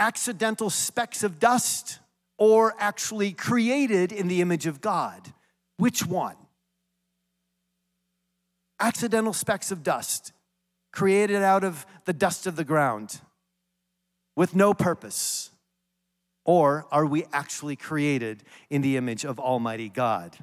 Accidental 0.00 0.70
specks 0.70 1.22
of 1.22 1.38
dust 1.38 2.00
or 2.38 2.74
actually 2.78 3.32
created 3.32 4.10
in 4.10 4.26
the 4.26 4.40
image 4.40 4.66
of 4.66 4.80
God? 4.80 5.32
Which 5.76 6.04
one? 6.04 6.36
Accidental 8.80 9.34
specks 9.34 9.70
of 9.70 9.82
dust 9.82 10.32
created 10.90 11.42
out 11.42 11.62
of 11.62 11.86
the 12.06 12.14
dust 12.14 12.46
of 12.46 12.56
the 12.56 12.64
ground 12.64 13.20
with 14.34 14.56
no 14.56 14.72
purpose? 14.72 15.50
Or 16.46 16.86
are 16.90 17.04
we 17.04 17.26
actually 17.32 17.76
created 17.76 18.42
in 18.70 18.80
the 18.80 18.96
image 18.96 19.24
of 19.24 19.38
Almighty 19.38 19.90
God? 19.90 20.36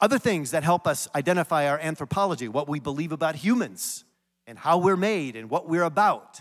Other 0.00 0.18
things 0.18 0.50
that 0.50 0.64
help 0.64 0.86
us 0.86 1.08
identify 1.14 1.68
our 1.68 1.78
anthropology, 1.78 2.48
what 2.48 2.68
we 2.68 2.80
believe 2.80 3.12
about 3.12 3.36
humans 3.36 4.04
and 4.46 4.58
how 4.58 4.78
we're 4.78 4.96
made 4.96 5.36
and 5.36 5.50
what 5.50 5.68
we're 5.68 5.84
about. 5.84 6.40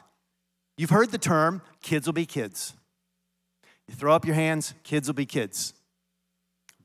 You've 0.77 0.91
heard 0.91 1.11
the 1.11 1.17
term 1.17 1.61
kids 1.81 2.05
will 2.05 2.13
be 2.13 2.25
kids. 2.25 2.73
You 3.87 3.95
throw 3.95 4.13
up 4.13 4.25
your 4.25 4.35
hands, 4.35 4.73
kids 4.83 5.07
will 5.07 5.15
be 5.15 5.25
kids. 5.25 5.73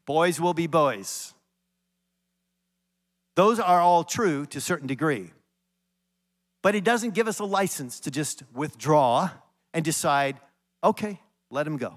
Boys 0.07 0.41
will 0.41 0.55
be 0.55 0.67
boys. 0.67 1.35
Those 3.35 3.59
are 3.61 3.81
all 3.81 4.05
true 4.05 4.47
to 4.47 4.59
a 4.59 4.61
certain 4.61 4.87
degree. 4.87 5.31
But 6.63 6.75
it 6.75 6.85
doesn't 6.85 7.15
give 7.15 7.29
us 7.29 7.39
a 7.39 7.45
license 7.45 8.01
to 8.01 8.11
just 8.11 8.43
withdraw 8.55 9.31
and 9.75 9.85
decide, 9.85 10.39
okay, 10.83 11.21
let 11.51 11.65
them 11.65 11.77
go. 11.77 11.95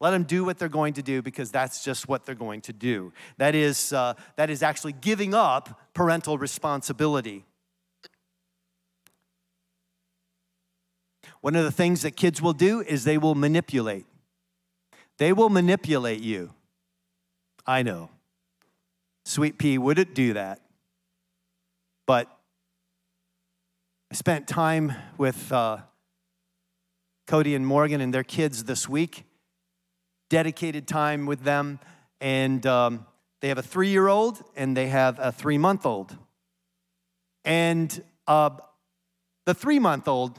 Let 0.00 0.12
them 0.12 0.24
do 0.24 0.44
what 0.44 0.58
they're 0.58 0.68
going 0.68 0.94
to 0.94 1.02
do 1.02 1.20
because 1.20 1.50
that's 1.50 1.84
just 1.84 2.08
what 2.08 2.24
they're 2.24 2.34
going 2.34 2.62
to 2.62 2.72
do. 2.72 3.12
That 3.36 3.54
is, 3.54 3.92
uh, 3.92 4.14
that 4.36 4.48
is 4.48 4.62
actually 4.62 4.94
giving 4.94 5.34
up 5.34 5.78
parental 5.94 6.38
responsibility. 6.38 7.44
One 11.40 11.56
of 11.56 11.64
the 11.64 11.72
things 11.72 12.02
that 12.02 12.12
kids 12.12 12.42
will 12.42 12.52
do 12.52 12.80
is 12.80 13.04
they 13.04 13.18
will 13.18 13.34
manipulate. 13.34 14.06
They 15.18 15.32
will 15.32 15.48
manipulate 15.48 16.20
you. 16.20 16.52
I 17.66 17.82
know. 17.82 18.10
Sweet 19.24 19.58
Pea 19.58 19.78
wouldn't 19.78 20.14
do 20.14 20.34
that. 20.34 20.60
But 22.06 22.26
I 24.10 24.16
spent 24.16 24.48
time 24.48 24.92
with 25.16 25.52
uh, 25.52 25.78
Cody 27.26 27.54
and 27.54 27.66
Morgan 27.66 28.00
and 28.00 28.12
their 28.12 28.24
kids 28.24 28.64
this 28.64 28.88
week, 28.88 29.24
dedicated 30.28 30.88
time 30.88 31.26
with 31.26 31.44
them. 31.44 31.78
And 32.20 32.66
um, 32.66 33.06
they 33.40 33.48
have 33.48 33.58
a 33.58 33.62
three 33.62 33.88
year 33.88 34.08
old 34.08 34.42
and 34.56 34.76
they 34.76 34.88
have 34.88 35.18
a 35.20 35.30
three 35.32 35.58
month 35.58 35.86
old. 35.86 36.16
And 37.44 38.02
uh, 38.26 38.50
the 39.46 39.54
three 39.54 39.78
month 39.78 40.08
old 40.08 40.38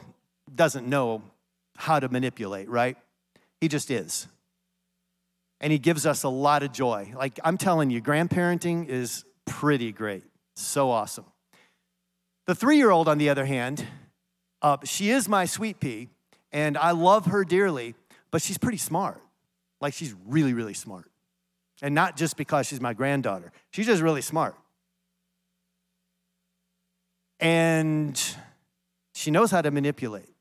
doesn't 0.54 0.86
know 0.86 1.22
how 1.76 2.00
to 2.00 2.08
manipulate, 2.08 2.68
right? 2.68 2.96
He 3.60 3.68
just 3.68 3.90
is. 3.90 4.28
And 5.60 5.72
he 5.72 5.78
gives 5.78 6.06
us 6.06 6.22
a 6.22 6.28
lot 6.28 6.62
of 6.62 6.72
joy. 6.72 7.12
Like 7.16 7.38
I'm 7.44 7.56
telling 7.56 7.90
you, 7.90 8.00
grandparenting 8.02 8.88
is 8.88 9.24
pretty 9.46 9.92
great. 9.92 10.24
So 10.56 10.90
awesome. 10.90 11.26
The 12.46 12.54
three 12.54 12.76
year 12.76 12.90
old, 12.90 13.08
on 13.08 13.18
the 13.18 13.28
other 13.28 13.44
hand, 13.44 13.86
uh, 14.60 14.78
she 14.84 15.10
is 15.10 15.28
my 15.28 15.44
sweet 15.44 15.80
pea, 15.80 16.08
and 16.50 16.76
I 16.76 16.90
love 16.90 17.26
her 17.26 17.44
dearly, 17.44 17.94
but 18.30 18.42
she's 18.42 18.58
pretty 18.58 18.78
smart. 18.78 19.20
Like 19.80 19.94
she's 19.94 20.14
really, 20.26 20.52
really 20.52 20.74
smart. 20.74 21.10
And 21.80 21.94
not 21.94 22.16
just 22.16 22.36
because 22.36 22.66
she's 22.66 22.80
my 22.80 22.92
granddaughter, 22.92 23.52
she's 23.70 23.86
just 23.86 24.02
really 24.02 24.22
smart. 24.22 24.56
and 27.42 28.36
she 29.14 29.32
knows 29.32 29.50
how 29.50 29.60
to 29.60 29.70
manipulate. 29.70 30.31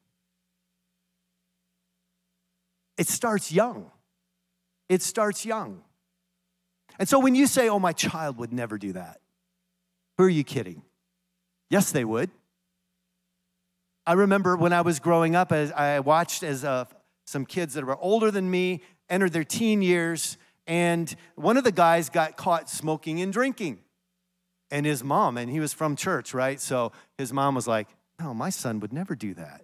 It 3.01 3.08
starts 3.08 3.51
young. 3.51 3.89
It 4.88 5.01
starts 5.01 5.43
young. 5.43 5.81
And 7.00 7.10
so 7.10 7.17
when 7.17 7.34
you 7.34 7.48
say, 7.48 7.67
oh, 7.67 7.79
my 7.79 7.93
child 7.93 8.38
would 8.38 8.53
never 8.53 8.77
do 8.77 8.93
that, 8.93 9.20
who 10.20 10.25
are 10.25 10.29
you 10.29 10.43
kidding? 10.43 10.84
Yes, 11.72 11.91
they 11.91 12.05
would. 12.05 12.29
I 14.05 14.13
remember 14.13 14.55
when 14.55 14.72
I 14.72 14.81
was 14.81 15.00
growing 15.00 15.36
up, 15.36 15.51
as 15.51 15.72
I 15.72 16.00
watched 16.01 16.43
as 16.43 16.63
uh, 16.63 16.86
some 17.25 17.43
kids 17.43 17.74
that 17.74 17.86
were 17.86 17.98
older 17.98 18.29
than 18.29 18.51
me 18.51 18.81
entered 19.10 19.34
their 19.34 19.43
teen 19.43 19.81
years, 19.81 20.38
and 20.67 21.12
one 21.34 21.58
of 21.58 21.63
the 21.63 21.72
guys 21.72 22.08
got 22.08 22.38
caught 22.38 22.70
smoking 22.70 23.20
and 23.20 23.34
drinking. 23.34 23.79
And 24.70 24.86
his 24.86 25.03
mom, 25.03 25.39
and 25.39 25.50
he 25.50 25.60
was 25.60 25.74
from 25.74 25.96
church, 25.96 26.36
right? 26.36 26.62
So 26.62 26.91
his 27.17 27.34
mom 27.34 27.55
was 27.55 27.67
like, 27.67 27.88
No, 28.20 28.36
my 28.36 28.51
son 28.51 28.79
would 28.79 28.93
never 28.93 29.15
do 29.15 29.34
that. 29.34 29.63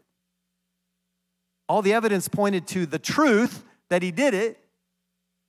All 1.67 1.81
the 1.81 1.93
evidence 1.93 2.27
pointed 2.27 2.67
to 2.67 2.85
the 2.85 2.99
truth 2.99 3.63
that 3.89 4.01
he 4.01 4.11
did 4.11 4.33
it, 4.33 4.59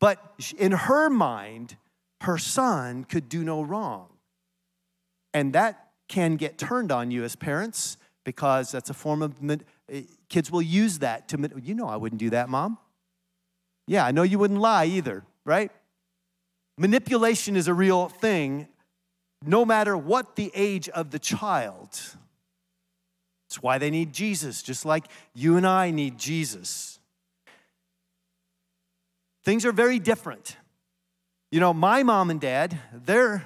but 0.01 0.35
in 0.57 0.73
her 0.73 1.09
mind, 1.11 1.77
her 2.23 2.39
son 2.39 3.05
could 3.05 3.29
do 3.29 3.45
no 3.45 3.63
wrong. 3.63 4.09
And 5.35 5.53
that 5.53 5.91
can 6.09 6.37
get 6.37 6.59
turned 6.59 6.91
on 6.91 7.11
you 7.11 7.23
as 7.25 7.37
parents 7.37 7.97
because 8.25 8.73
that's 8.73 8.91
a 8.91 8.95
form 8.95 9.23
of, 9.23 9.35
eh, 9.89 10.03
kids 10.29 10.51
will 10.51 10.63
use 10.63 10.99
that 10.99 11.29
to, 11.29 11.51
you 11.63 11.75
know, 11.75 11.89
I 11.89 11.97
wouldn't 11.97 12.19
do 12.19 12.31
that, 12.31 12.49
mom. 12.49 12.79
Yeah, 13.87 14.05
I 14.05 14.11
know 14.11 14.23
you 14.23 14.39
wouldn't 14.39 14.61
lie 14.61 14.85
either, 14.87 15.25
right? 15.45 15.71
Manipulation 16.77 17.57
is 17.57 17.69
a 17.69 17.75
real 17.75 18.09
thing 18.09 18.69
no 19.45 19.65
matter 19.65 19.97
what 19.97 20.37
the 20.37 20.51
age 20.55 20.89
of 20.91 21.11
the 21.11 21.19
child. 21.19 22.17
It's 23.49 23.63
why 23.63 23.79
they 23.79 23.91
need 23.91 24.13
Jesus, 24.13 24.63
just 24.63 24.85
like 24.85 25.07
you 25.33 25.57
and 25.57 25.67
I 25.67 25.91
need 25.91 26.19
Jesus. 26.19 27.01
Things 29.43 29.65
are 29.65 29.73
very 29.73 29.99
different. 29.99 30.59
You 31.51 31.59
know, 31.59 31.73
my 31.73 32.03
mom 32.03 32.29
and 32.29 32.39
dad, 32.39 32.79
their, 32.93 33.43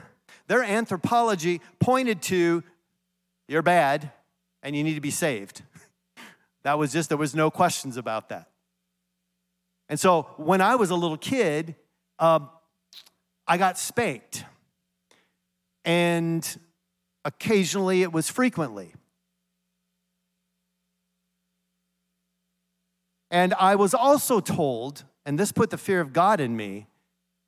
their 0.49 0.65
anthropology 0.65 1.61
pointed 1.79 2.21
to 2.23 2.65
you're 3.47 3.63
bad 3.63 4.11
and 4.65 4.75
you 4.75 4.83
need 4.83 4.95
to 4.95 5.01
be 5.01 5.11
saved. 5.11 5.63
That 6.65 6.79
was 6.79 6.93
just, 6.93 7.09
there 7.09 7.19
was 7.19 7.35
no 7.35 7.51
questions 7.51 7.97
about 7.97 8.29
that. 8.29 8.49
And 9.89 9.99
so 9.99 10.29
when 10.37 10.61
I 10.61 10.77
was 10.77 10.91
a 10.91 10.95
little 10.95 11.17
kid, 11.17 11.75
um, 12.21 12.49
I 13.49 13.59
got 13.59 13.81
spanked. 13.81 14.45
And 15.85 16.49
occasionally 17.25 18.03
it 18.03 18.13
was 18.13 18.31
frequently. 18.31 18.95
And 23.33 23.55
I 23.55 23.77
was 23.77 23.95
also 23.95 24.41
told, 24.41 25.05
and 25.25 25.39
this 25.39 25.53
put 25.53 25.71
the 25.71 25.79
fear 25.79 26.03
of 26.03 26.13
God 26.13 26.39
in 26.39 26.55
me, 26.55 26.87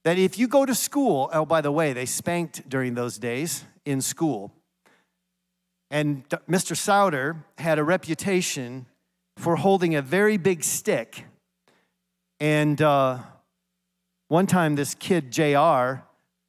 that 0.02 0.18
if 0.18 0.38
you 0.38 0.48
go 0.48 0.64
to 0.64 0.74
school, 0.74 1.28
oh, 1.32 1.44
by 1.44 1.60
the 1.60 1.70
way, 1.70 1.92
they 1.92 2.06
spanked 2.06 2.66
during 2.68 2.94
those 2.94 3.18
days 3.18 3.64
in 3.84 4.00
school. 4.00 4.50
And 5.90 6.26
Mr. 6.48 6.74
Souter 6.74 7.36
had 7.58 7.78
a 7.78 7.84
reputation 7.84 8.86
for 9.36 9.56
holding 9.56 9.94
a 9.94 10.00
very 10.00 10.38
big 10.38 10.64
stick. 10.64 11.26
And 12.40 12.80
uh, 12.80 13.18
one 14.28 14.46
time, 14.46 14.76
this 14.76 14.94
kid, 14.94 15.30
JR, 15.30 16.02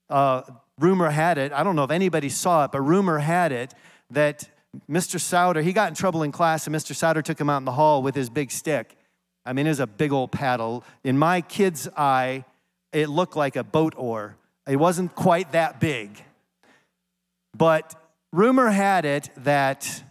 uh, 0.10 0.44
rumor 0.80 1.10
had 1.10 1.38
it, 1.38 1.52
I 1.52 1.64
don't 1.64 1.76
know 1.76 1.84
if 1.84 1.92
anybody 1.92 2.30
saw 2.30 2.66
it, 2.66 2.72
but 2.72 2.82
rumor 2.82 3.20
had 3.20 3.52
it 3.52 3.74
that 4.12 4.50
Mr. 4.90 5.20
Souter, 5.20 5.62
he 5.62 5.74
got 5.74 5.90
in 5.90 5.96
trouble 5.96 6.24
in 6.24 6.32
class, 6.32 6.68
and 6.68 6.76
Mr. 6.76 6.96
Souter 6.96 7.22
took 7.22 7.40
him 7.40 7.50
out 7.50 7.58
in 7.58 7.66
the 7.66 7.74
hall 7.74 8.02
with 8.02 8.16
his 8.16 8.30
big 8.30 8.50
stick. 8.50 8.96
I 9.46 9.54
mean, 9.54 9.68
it 9.68 9.70
was 9.70 9.80
a 9.80 9.88
big 9.88 10.12
old 10.12 10.32
paddle. 10.32 10.84
In 11.04 11.18
my 11.18 11.42
kid's 11.42 11.88
eye, 11.96 12.46
it 12.92 13.10
looked 13.10 13.36
like 13.36 13.56
a 13.56 13.64
boat 13.64 13.94
oar. 13.98 14.38
It 14.68 14.78
wasn't 14.78 15.14
quite 15.16 15.52
that 15.52 15.80
big. 15.80 16.24
But 17.56 17.96
rumor 18.32 18.70
had 18.70 19.06
it 19.06 19.30
that 19.38 20.04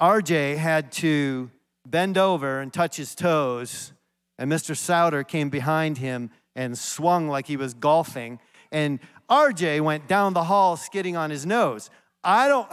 RJ 0.00 0.56
had 0.56 0.90
to 0.92 1.50
bend 1.86 2.18
over 2.18 2.60
and 2.60 2.72
touch 2.72 2.96
his 2.96 3.14
toes, 3.14 3.92
and 4.38 4.50
Mr. 4.50 4.76
Souter 4.76 5.22
came 5.22 5.50
behind 5.50 5.98
him 5.98 6.30
and 6.56 6.76
swung 6.76 7.28
like 7.28 7.46
he 7.46 7.56
was 7.56 7.74
golfing, 7.74 8.40
and 8.72 8.98
RJ 9.30 9.80
went 9.80 10.08
down 10.08 10.34
the 10.34 10.44
hall 10.44 10.76
skidding 10.76 11.16
on 11.16 11.30
his 11.30 11.46
nose. 11.46 11.90
I 12.22 12.48
don't, 12.48 12.68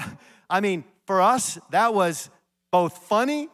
I 0.49 0.61
mean, 0.61 0.83
for 1.05 1.21
us, 1.21 1.59
that 1.69 1.93
was 1.93 2.29
both 2.71 2.97
funny 2.97 3.49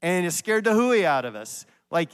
and 0.00 0.26
it 0.26 0.32
scared 0.32 0.64
the 0.64 0.74
hooey 0.74 1.06
out 1.06 1.24
of 1.24 1.36
us. 1.36 1.64
Like, 1.92 2.10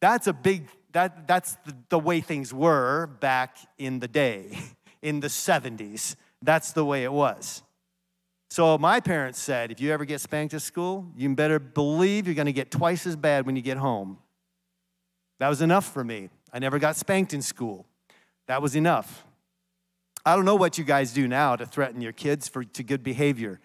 that's 0.00 0.26
a 0.26 0.32
big 0.32 0.68
that, 0.94 1.26
that's 1.26 1.56
the, 1.66 1.76
the 1.90 1.98
way 1.98 2.20
things 2.20 2.54
were 2.54 3.06
back 3.06 3.58
in 3.78 3.98
the 3.98 4.08
day, 4.08 4.56
in 5.02 5.20
the 5.20 5.26
70s. 5.26 6.16
That's 6.40 6.72
the 6.72 6.84
way 6.84 7.04
it 7.04 7.12
was. 7.12 7.62
So 8.48 8.78
my 8.78 9.00
parents 9.00 9.40
said, 9.40 9.72
if 9.72 9.80
you 9.80 9.90
ever 9.92 10.04
get 10.04 10.20
spanked 10.20 10.54
at 10.54 10.62
school, 10.62 11.10
you 11.16 11.34
better 11.34 11.58
believe 11.58 12.26
you're 12.26 12.36
going 12.36 12.46
to 12.46 12.52
get 12.52 12.70
twice 12.70 13.06
as 13.06 13.16
bad 13.16 13.44
when 13.44 13.56
you 13.56 13.62
get 13.62 13.76
home. 13.76 14.18
That 15.40 15.48
was 15.48 15.60
enough 15.60 15.92
for 15.92 16.04
me. 16.04 16.30
I 16.52 16.60
never 16.60 16.78
got 16.78 16.94
spanked 16.94 17.34
in 17.34 17.42
school. 17.42 17.84
That 18.46 18.62
was 18.62 18.76
enough. 18.76 19.26
I 20.24 20.36
don't 20.36 20.44
know 20.44 20.54
what 20.54 20.78
you 20.78 20.84
guys 20.84 21.12
do 21.12 21.26
now 21.26 21.56
to 21.56 21.66
threaten 21.66 22.00
your 22.00 22.12
kids 22.12 22.48
for 22.48 22.62
to 22.62 22.82
good 22.84 23.02
behavior. 23.02 23.60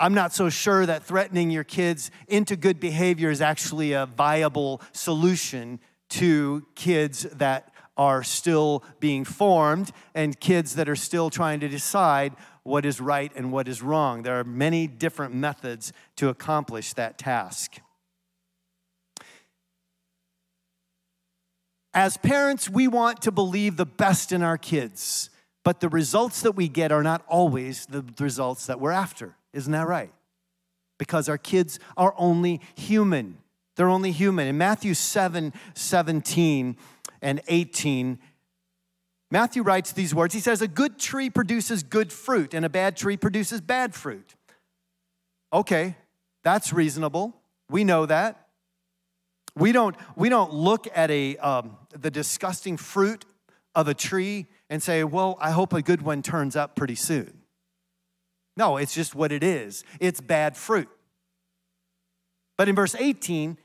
I'm 0.00 0.14
not 0.14 0.32
so 0.32 0.48
sure 0.48 0.86
that 0.86 1.04
threatening 1.04 1.50
your 1.50 1.62
kids 1.62 2.10
into 2.26 2.56
good 2.56 2.80
behavior 2.80 3.30
is 3.30 3.42
actually 3.42 3.92
a 3.92 4.06
viable 4.06 4.80
solution 4.92 5.78
to 6.08 6.66
kids 6.74 7.24
that 7.34 7.74
are 7.98 8.22
still 8.22 8.82
being 8.98 9.26
formed 9.26 9.92
and 10.14 10.40
kids 10.40 10.76
that 10.76 10.88
are 10.88 10.96
still 10.96 11.28
trying 11.28 11.60
to 11.60 11.68
decide 11.68 12.32
what 12.62 12.86
is 12.86 12.98
right 12.98 13.30
and 13.36 13.52
what 13.52 13.68
is 13.68 13.82
wrong. 13.82 14.22
There 14.22 14.40
are 14.40 14.44
many 14.44 14.86
different 14.86 15.34
methods 15.34 15.92
to 16.16 16.30
accomplish 16.30 16.94
that 16.94 17.18
task. 17.18 17.78
As 21.92 22.16
parents, 22.16 22.70
we 22.70 22.88
want 22.88 23.20
to 23.22 23.30
believe 23.30 23.76
the 23.76 23.84
best 23.84 24.32
in 24.32 24.42
our 24.42 24.56
kids, 24.56 25.28
but 25.62 25.80
the 25.80 25.90
results 25.90 26.40
that 26.40 26.52
we 26.52 26.68
get 26.68 26.90
are 26.90 27.02
not 27.02 27.22
always 27.28 27.84
the 27.84 28.02
results 28.18 28.64
that 28.64 28.80
we're 28.80 28.92
after. 28.92 29.36
Isn't 29.52 29.72
that 29.72 29.86
right? 29.86 30.12
Because 30.98 31.28
our 31.28 31.38
kids 31.38 31.78
are 31.96 32.14
only 32.16 32.60
human. 32.74 33.38
They're 33.76 33.88
only 33.88 34.12
human. 34.12 34.46
In 34.46 34.58
Matthew 34.58 34.94
7 34.94 35.52
17 35.74 36.76
and 37.22 37.40
18, 37.48 38.18
Matthew 39.30 39.62
writes 39.62 39.92
these 39.92 40.14
words. 40.14 40.34
He 40.34 40.40
says, 40.40 40.60
A 40.60 40.68
good 40.68 40.98
tree 40.98 41.30
produces 41.30 41.82
good 41.82 42.12
fruit, 42.12 42.52
and 42.52 42.64
a 42.64 42.68
bad 42.68 42.96
tree 42.96 43.16
produces 43.16 43.60
bad 43.60 43.94
fruit. 43.94 44.34
Okay, 45.52 45.96
that's 46.42 46.72
reasonable. 46.72 47.36
We 47.68 47.84
know 47.84 48.06
that. 48.06 48.48
We 49.56 49.72
don't, 49.72 49.96
we 50.16 50.28
don't 50.28 50.52
look 50.52 50.86
at 50.94 51.10
a, 51.10 51.36
um, 51.38 51.76
the 51.98 52.10
disgusting 52.10 52.76
fruit 52.76 53.24
of 53.74 53.88
a 53.88 53.94
tree 53.94 54.46
and 54.68 54.82
say, 54.82 55.04
Well, 55.04 55.38
I 55.40 55.50
hope 55.52 55.72
a 55.72 55.82
good 55.82 56.02
one 56.02 56.22
turns 56.22 56.56
up 56.56 56.76
pretty 56.76 56.94
soon. 56.96 57.39
No, 58.60 58.76
it's 58.76 58.92
just 58.92 59.14
what 59.14 59.32
it 59.32 59.42
is. 59.42 59.84
It's 60.00 60.20
bad 60.20 60.54
fruit. 60.54 60.90
But 62.58 62.68
in 62.68 62.74
verse 62.74 62.94
18, 62.94 63.56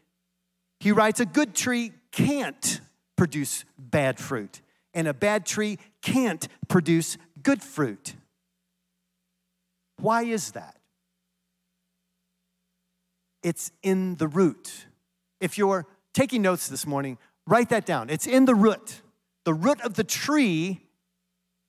he 0.80 0.94
writes 0.94 1.20
a 1.20 1.26
good 1.26 1.54
tree 1.54 1.92
can't 2.14 2.80
produce 3.18 3.66
bad 3.78 4.22
fruit, 4.22 4.62
and 4.94 5.06
a 5.06 5.14
bad 5.14 5.46
tree 5.46 5.80
can't 6.02 6.48
produce 6.70 7.18
good 7.44 7.62
fruit. 7.62 8.16
Why 10.00 10.24
is 10.24 10.52
that? 10.52 10.78
It's 13.44 13.74
in 13.84 14.16
the 14.16 14.30
root. 14.30 14.86
If 15.42 15.58
you're 15.58 15.88
taking 16.14 16.42
notes 16.42 16.70
this 16.70 16.88
morning, 16.88 17.18
write 17.46 17.68
that 17.68 17.86
down. 17.86 18.10
It's 18.10 18.28
in 18.28 18.46
the 18.46 18.56
root. 18.56 19.02
The 19.44 19.54
root 19.54 19.82
of 19.82 19.96
the 19.96 20.06
tree 20.06 20.85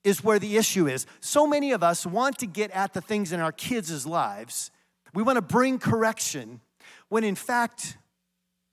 is 0.03 0.23
where 0.23 0.39
the 0.39 0.57
issue 0.57 0.87
is. 0.87 1.05
So 1.19 1.47
many 1.47 1.71
of 1.71 1.83
us 1.83 2.05
want 2.05 2.39
to 2.39 2.45
get 2.45 2.71
at 2.71 2.93
the 2.93 3.01
things 3.01 3.31
in 3.31 3.39
our 3.39 3.51
kids' 3.51 4.05
lives. 4.05 4.71
We 5.13 5.23
want 5.23 5.37
to 5.37 5.41
bring 5.41 5.79
correction 5.79 6.61
when 7.09 7.23
in 7.23 7.35
fact, 7.35 7.97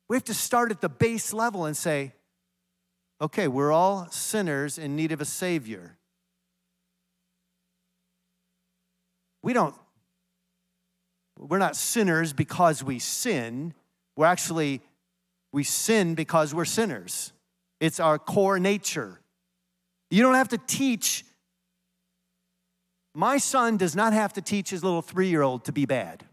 we 0.08 0.16
have 0.16 0.24
to 0.24 0.34
start 0.34 0.70
at 0.70 0.80
the 0.80 0.88
base 0.88 1.32
level 1.32 1.64
and 1.64 1.76
say, 1.76 2.12
okay, 3.20 3.48
we're 3.48 3.72
all 3.72 4.08
sinners 4.10 4.78
in 4.78 4.96
need 4.96 5.12
of 5.12 5.20
a 5.20 5.24
Savior. 5.24 5.96
We 9.42 9.52
don't, 9.52 9.74
we're 11.38 11.58
not 11.58 11.76
sinners 11.76 12.32
because 12.32 12.82
we 12.82 12.98
sin. 12.98 13.74
We're 14.16 14.26
actually, 14.26 14.80
we 15.52 15.64
sin 15.64 16.14
because 16.14 16.54
we're 16.54 16.64
sinners. 16.64 17.32
It's 17.80 18.00
our 18.00 18.18
core 18.18 18.58
nature. 18.58 19.20
You 20.10 20.22
don't 20.22 20.34
have 20.34 20.48
to 20.48 20.58
teach 20.58 21.24
My 23.14 23.38
son 23.38 23.76
does 23.76 23.94
not 23.94 24.12
have 24.12 24.32
to 24.32 24.42
teach 24.42 24.70
his 24.70 24.82
little 24.82 25.02
three 25.02 25.28
year 25.28 25.42
old 25.42 25.64
to 25.66 25.72
be 25.72 25.86
bad. 25.86 26.24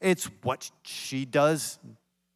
It's 0.00 0.26
what 0.42 0.70
she 0.82 1.24
does 1.24 1.78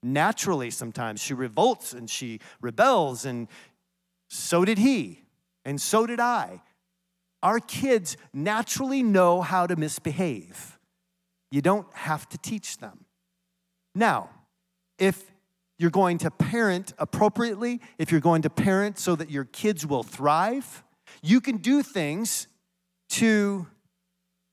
naturally 0.02 0.70
sometimes. 0.70 1.20
She 1.20 1.34
revolts 1.34 1.92
and 1.92 2.08
she 2.08 2.40
rebels, 2.60 3.24
and 3.24 3.48
so 4.28 4.64
did 4.64 4.78
he, 4.78 5.24
and 5.64 5.80
so 5.80 6.06
did 6.06 6.20
I. 6.20 6.62
Our 7.42 7.60
kids 7.60 8.16
naturally 8.32 9.02
know 9.02 9.42
how 9.42 9.66
to 9.66 9.76
misbehave. 9.76 10.78
You 11.50 11.62
don't 11.62 11.86
have 11.94 12.28
to 12.30 12.38
teach 12.38 12.78
them. 12.78 13.04
Now, 13.94 14.30
if 14.98 15.30
you're 15.78 15.90
going 15.90 16.18
to 16.18 16.30
parent 16.30 16.92
appropriately, 16.98 17.80
if 17.98 18.12
you're 18.12 18.20
going 18.20 18.42
to 18.42 18.50
parent 18.50 18.98
so 18.98 19.16
that 19.16 19.30
your 19.30 19.44
kids 19.44 19.86
will 19.86 20.02
thrive, 20.02 20.84
you 21.22 21.40
can 21.40 21.56
do 21.56 21.82
things 21.82 22.46
to 23.10 23.66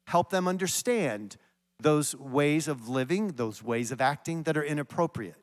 help 0.07 0.29
them 0.29 0.47
understand 0.47 1.37
those 1.79 2.15
ways 2.15 2.67
of 2.67 2.89
living, 2.89 3.29
those 3.29 3.63
ways 3.63 3.91
of 3.91 4.01
acting 4.01 4.43
that 4.43 4.57
are 4.57 4.63
inappropriate. 4.63 5.35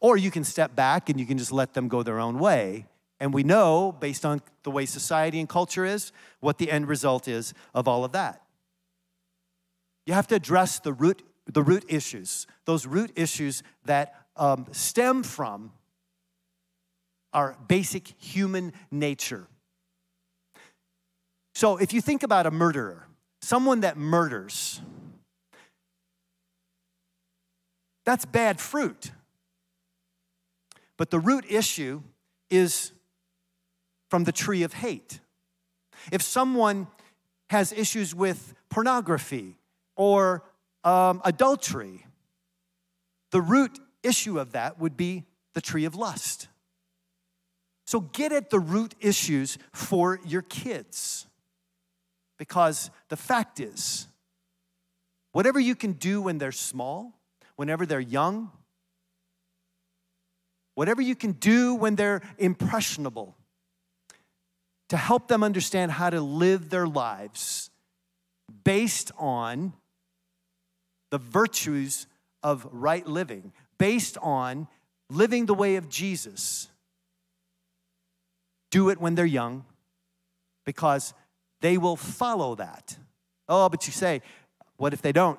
Or 0.00 0.16
you 0.16 0.30
can 0.30 0.44
step 0.44 0.76
back 0.76 1.08
and 1.08 1.18
you 1.18 1.24
can 1.24 1.38
just 1.38 1.52
let 1.52 1.72
them 1.72 1.88
go 1.88 2.02
their 2.02 2.20
own 2.20 2.38
way. 2.38 2.86
And 3.20 3.32
we 3.32 3.42
know, 3.42 3.92
based 3.92 4.26
on 4.26 4.42
the 4.62 4.70
way 4.70 4.84
society 4.84 5.40
and 5.40 5.48
culture 5.48 5.84
is, 5.84 6.12
what 6.40 6.58
the 6.58 6.70
end 6.70 6.88
result 6.88 7.26
is 7.28 7.54
of 7.72 7.88
all 7.88 8.04
of 8.04 8.12
that. 8.12 8.42
You 10.06 10.12
have 10.12 10.26
to 10.28 10.34
address 10.34 10.78
the 10.78 10.92
root, 10.92 11.22
the 11.46 11.62
root 11.62 11.84
issues, 11.88 12.46
those 12.64 12.86
root 12.86 13.12
issues 13.16 13.62
that 13.84 14.14
um, 14.36 14.66
stem 14.72 15.22
from 15.22 15.72
our 17.32 17.56
basic 17.68 18.08
human 18.18 18.72
nature. 18.90 19.46
So 21.54 21.76
if 21.76 21.92
you 21.92 22.00
think 22.00 22.22
about 22.22 22.46
a 22.46 22.50
murderer, 22.50 23.06
someone 23.42 23.80
that 23.80 23.96
murders, 23.96 24.80
that's 28.04 28.24
bad 28.24 28.60
fruit. 28.60 29.12
But 30.96 31.10
the 31.10 31.18
root 31.18 31.44
issue 31.48 32.02
is 32.50 32.92
from 34.10 34.24
the 34.24 34.32
tree 34.32 34.62
of 34.62 34.74
hate. 34.74 35.20
If 36.12 36.22
someone 36.22 36.86
has 37.50 37.72
issues 37.72 38.14
with 38.14 38.54
pornography 38.68 39.56
or 39.96 40.42
um, 40.84 41.20
adultery, 41.24 42.06
the 43.30 43.40
root 43.40 43.78
issue 44.02 44.38
of 44.38 44.52
that 44.52 44.78
would 44.78 44.96
be 44.96 45.24
the 45.54 45.60
tree 45.60 45.86
of 45.86 45.94
lust. 45.94 46.48
So 47.86 48.00
get 48.00 48.32
at 48.32 48.50
the 48.50 48.60
root 48.60 48.94
issues 49.00 49.58
for 49.72 50.20
your 50.24 50.42
kids. 50.42 51.26
Because 52.38 52.90
the 53.08 53.16
fact 53.16 53.60
is, 53.60 54.06
whatever 55.32 55.60
you 55.60 55.74
can 55.74 55.92
do 55.92 56.20
when 56.22 56.38
they're 56.38 56.52
small, 56.52 57.12
whenever 57.56 57.86
they're 57.86 58.00
young, 58.00 58.50
whatever 60.74 61.00
you 61.00 61.14
can 61.14 61.32
do 61.32 61.74
when 61.74 61.94
they're 61.94 62.22
impressionable, 62.38 63.36
to 64.88 64.96
help 64.96 65.28
them 65.28 65.42
understand 65.42 65.92
how 65.92 66.10
to 66.10 66.20
live 66.20 66.70
their 66.70 66.86
lives 66.86 67.70
based 68.64 69.12
on 69.18 69.72
the 71.14 71.18
virtues 71.18 72.08
of 72.42 72.66
right 72.72 73.06
living, 73.06 73.52
based 73.78 74.18
on 74.20 74.66
living 75.08 75.46
the 75.46 75.54
way 75.54 75.76
of 75.76 75.88
Jesus. 75.88 76.68
Do 78.72 78.88
it 78.88 79.00
when 79.00 79.14
they're 79.14 79.24
young 79.24 79.64
because 80.66 81.14
they 81.60 81.78
will 81.78 81.94
follow 81.94 82.56
that. 82.56 82.98
Oh, 83.48 83.68
but 83.68 83.86
you 83.86 83.92
say, 83.92 84.22
what 84.76 84.92
if 84.92 85.02
they 85.02 85.12
don't? 85.12 85.38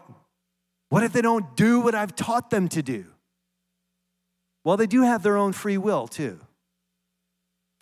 What 0.88 1.04
if 1.04 1.12
they 1.12 1.22
don't 1.22 1.58
do 1.58 1.82
what 1.82 1.94
I've 1.94 2.16
taught 2.16 2.52
them 2.52 2.70
to 2.70 2.82
do? 2.82 3.08
Well, 4.64 4.78
they 4.78 4.88
do 4.88 5.02
have 5.02 5.24
their 5.24 5.36
own 5.36 5.52
free 5.52 5.78
will 5.78 6.08
too. 6.08 6.40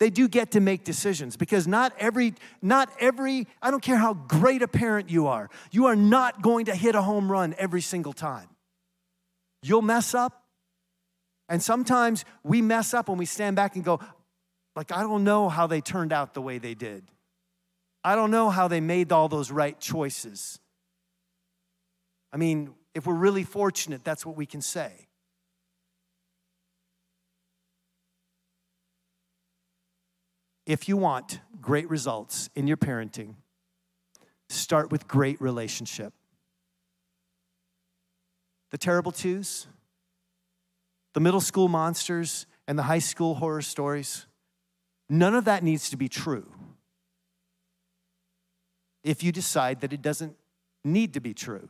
They 0.00 0.10
do 0.10 0.28
get 0.28 0.52
to 0.52 0.60
make 0.60 0.84
decisions 0.84 1.36
because 1.36 1.66
not 1.68 1.92
every, 1.98 2.34
not 2.60 2.90
every, 2.98 3.46
I 3.62 3.70
don't 3.70 3.82
care 3.82 3.96
how 3.96 4.14
great 4.14 4.62
a 4.62 4.68
parent 4.68 5.08
you 5.08 5.28
are, 5.28 5.48
you 5.70 5.86
are 5.86 5.96
not 5.96 6.42
going 6.42 6.66
to 6.66 6.74
hit 6.74 6.94
a 6.94 7.02
home 7.02 7.30
run 7.30 7.54
every 7.58 7.80
single 7.80 8.12
time. 8.12 8.48
You'll 9.62 9.82
mess 9.82 10.14
up. 10.14 10.42
And 11.48 11.62
sometimes 11.62 12.24
we 12.42 12.62
mess 12.62 12.94
up 12.94 13.08
when 13.08 13.18
we 13.18 13.26
stand 13.26 13.54
back 13.54 13.76
and 13.76 13.84
go, 13.84 14.00
like, 14.74 14.90
I 14.90 15.02
don't 15.02 15.24
know 15.24 15.48
how 15.48 15.66
they 15.66 15.80
turned 15.80 16.12
out 16.12 16.34
the 16.34 16.42
way 16.42 16.58
they 16.58 16.74
did. 16.74 17.04
I 18.02 18.14
don't 18.14 18.30
know 18.30 18.50
how 18.50 18.66
they 18.66 18.80
made 18.80 19.12
all 19.12 19.28
those 19.28 19.50
right 19.50 19.78
choices. 19.78 20.58
I 22.32 22.36
mean, 22.36 22.74
if 22.94 23.06
we're 23.06 23.14
really 23.14 23.44
fortunate, 23.44 24.04
that's 24.04 24.26
what 24.26 24.36
we 24.36 24.46
can 24.46 24.60
say. 24.60 25.06
If 30.66 30.88
you 30.88 30.96
want 30.96 31.40
great 31.60 31.88
results 31.90 32.48
in 32.54 32.66
your 32.66 32.76
parenting, 32.76 33.34
start 34.48 34.90
with 34.90 35.06
great 35.06 35.40
relationship. 35.40 36.12
The 38.70 38.78
terrible 38.78 39.12
twos, 39.12 39.66
the 41.12 41.20
middle 41.20 41.40
school 41.40 41.68
monsters, 41.68 42.46
and 42.66 42.78
the 42.78 42.84
high 42.84 42.98
school 42.98 43.34
horror 43.34 43.62
stories, 43.62 44.26
none 45.08 45.34
of 45.34 45.44
that 45.44 45.62
needs 45.62 45.90
to 45.90 45.96
be 45.96 46.08
true 46.08 46.50
if 49.02 49.22
you 49.22 49.30
decide 49.30 49.82
that 49.82 49.92
it 49.92 50.00
doesn't 50.00 50.34
need 50.82 51.12
to 51.12 51.20
be 51.20 51.34
true. 51.34 51.68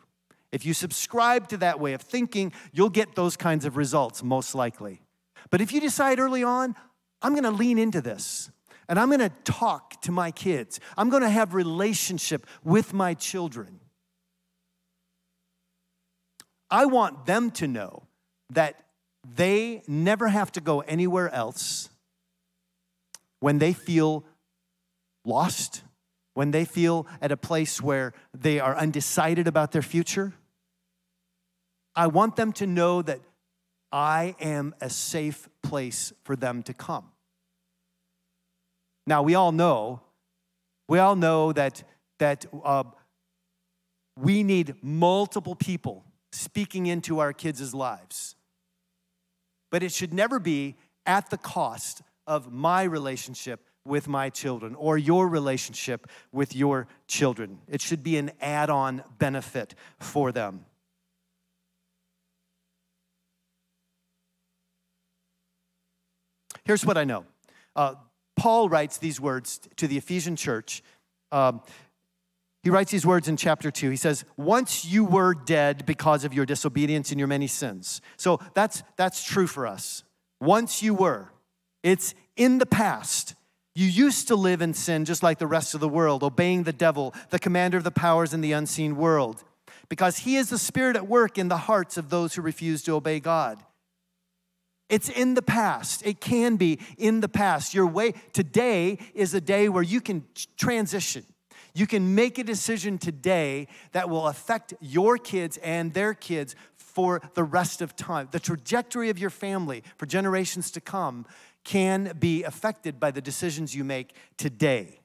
If 0.53 0.65
you 0.65 0.73
subscribe 0.73 1.49
to 1.49 1.57
that 1.59 1.81
way 1.81 1.95
of 1.95 2.01
thinking, 2.01 2.53
you'll 2.73 2.91
get 2.91 3.17
those 3.17 3.37
kinds 3.37 3.65
of 3.65 3.77
results 3.77 4.23
most 4.23 4.55
likely. 4.55 5.03
But 5.51 5.61
if 5.61 5.73
you 5.73 5.81
decide 5.81 6.21
early 6.21 6.45
on, 6.45 6.77
I'm 7.21 7.35
to 7.43 7.51
lean 7.51 7.77
into 7.77 8.01
this 8.01 8.51
and 8.89 8.99
I'm 8.99 9.09
going 9.09 9.21
to 9.21 9.33
talk 9.45 10.01
to 10.03 10.13
my 10.13 10.31
kids. 10.31 10.81
I'm 10.97 11.11
going 11.11 11.23
to 11.23 11.31
have 11.31 11.55
relationship 11.55 12.47
with 12.63 12.93
my 12.93 13.15
children. 13.15 13.81
I 16.71 16.87
want 16.87 17.27
them 17.27 17.51
to 17.53 17.69
know 17.69 18.05
that 18.51 18.85
they 19.25 19.83
never 19.87 20.29
have 20.29 20.53
to 20.53 20.61
go 20.61 20.81
anywhere 20.81 21.33
else 21.33 21.89
when 23.41 23.59
they 23.59 23.73
feel 23.73 24.25
lost, 25.25 25.83
when 26.35 26.51
they 26.51 26.65
feel 26.65 27.07
at 27.21 27.33
a 27.33 27.37
place 27.37 27.81
where 27.81 28.13
they 28.33 28.61
are 28.61 28.77
undecided 28.77 29.47
about 29.47 29.73
their 29.73 29.83
future, 29.83 30.33
I 31.95 32.09
want 32.09 32.37
them 32.37 32.53
to 32.55 32.67
know 32.67 33.03
that 33.03 33.21
I 33.93 34.35
am 34.41 34.75
a 34.81 34.91
safe 34.91 35.49
place 35.63 36.13
for 36.25 36.35
them 36.37 36.63
to 36.65 36.75
come. 36.75 37.14
Now, 39.07 39.23
we 39.23 39.35
all 39.35 39.53
know, 39.53 40.01
we 40.89 40.99
all 40.99 41.17
know 41.17 41.53
that, 41.53 41.83
that 42.19 42.47
uh, 42.65 42.85
we 44.19 44.43
need 44.43 44.77
multiple 44.83 45.55
people 45.55 46.05
speaking 46.33 46.87
into 46.87 47.19
our 47.19 47.33
kids' 47.33 47.75
lives. 47.75 48.35
But 49.71 49.83
it 49.83 49.93
should 49.93 50.13
never 50.13 50.39
be 50.39 50.77
at 51.07 51.31
the 51.31 51.37
cost 51.37 52.03
of 52.27 52.53
my 52.53 52.85
relationship 52.85 53.61
with 53.85 54.09
my 54.09 54.31
children 54.31 54.75
or 54.77 54.97
your 54.97 55.29
relationship 55.29 56.09
with 56.33 56.57
your 56.57 56.87
children. 57.07 57.59
It 57.69 57.83
should 57.83 58.03
be 58.03 58.17
an 58.17 58.33
add 58.41 58.71
on 58.71 59.03
benefit 59.19 59.75
for 59.99 60.33
them. 60.33 60.65
Here's 66.65 66.87
what 66.87 66.97
I 66.97 67.05
know 67.05 67.27
uh, 67.77 67.95
Paul 68.37 68.69
writes 68.69 68.99
these 68.99 69.21
words 69.21 69.61
to 69.77 69.87
the 69.87 69.97
Ephesian 69.97 70.37
church. 70.37 70.83
Um, 71.33 71.63
he 72.63 72.71
writes 72.71 72.91
these 72.91 73.05
words 73.05 73.29
in 73.29 73.37
chapter 73.37 73.71
2. 73.71 73.91
He 73.91 73.97
says, 73.97 74.25
Once 74.37 74.85
you 74.85 75.05
were 75.05 75.35
dead 75.35 75.85
because 75.85 76.25
of 76.25 76.33
your 76.33 76.47
disobedience 76.47 77.11
and 77.11 77.19
your 77.19 77.29
many 77.29 77.47
sins. 77.47 78.01
So 78.17 78.41
that's, 78.55 78.83
that's 78.97 79.23
true 79.23 79.47
for 79.47 79.67
us. 79.67 80.03
Once 80.41 80.83
you 80.83 80.95
were. 80.95 81.31
It's 81.83 82.15
in 82.37 82.59
the 82.59 82.67
past. 82.67 83.35
You 83.75 83.87
used 83.87 84.29
to 84.29 84.37
live 84.37 84.63
in 84.63 84.73
sin 84.73 85.05
just 85.05 85.23
like 85.23 85.39
the 85.39 85.47
rest 85.47 85.75
of 85.75 85.81
the 85.81 85.89
world, 85.89 86.23
obeying 86.23 86.63
the 86.63 86.73
devil, 86.73 87.15
the 87.31 87.39
commander 87.39 87.77
of 87.77 87.85
the 87.85 87.91
powers 87.91 88.33
in 88.33 88.41
the 88.41 88.53
unseen 88.53 88.97
world, 88.97 89.45
because 89.89 90.19
he 90.19 90.37
is 90.37 90.49
the 90.49 90.59
spirit 90.59 90.97
at 90.97 91.07
work 91.07 91.37
in 91.37 91.49
the 91.49 91.59
hearts 91.59 91.97
of 91.97 92.09
those 92.09 92.35
who 92.35 92.43
refuse 92.43 92.83
to 92.85 92.93
obey 92.93 93.21
God. 93.21 93.59
It's 94.89 95.09
in 95.09 95.35
the 95.35 95.43
past. 95.43 96.07
It 96.07 96.21
can 96.21 96.57
be 96.57 96.79
in 96.99 97.21
the 97.21 97.29
past. 97.29 97.75
Your 97.75 97.87
way 97.87 98.13
today 98.33 98.99
is 99.15 99.35
a 99.35 99.41
day 99.41 99.69
where 99.69 99.83
you 99.83 100.01
can 100.01 100.25
transition. 100.57 101.25
You 101.75 101.87
can 101.87 102.15
make 102.15 102.39
a 102.39 102.45
decision 102.45 102.99
today 102.99 103.67
that 103.93 104.09
will 104.09 104.29
affect 104.29 104.75
your 104.81 105.19
kids 105.19 105.57
and 105.59 105.93
their 105.93 106.15
kids 106.15 106.55
for 106.77 107.21
the 107.35 107.43
rest 107.43 107.83
of 107.83 107.97
time. 107.97 108.29
The 108.31 108.39
trajectory 108.39 109.11
of 109.11 109.19
your 109.19 109.31
family 109.31 109.83
for 109.97 110.07
generations 110.07 110.71
to 110.73 110.81
come 110.81 111.27
can 111.65 112.13
be 112.19 112.45
affected 112.45 113.01
by 113.01 113.11
the 113.11 113.21
decisions 113.21 113.75
you 113.75 113.83
make 113.83 114.15
today. 114.37 115.01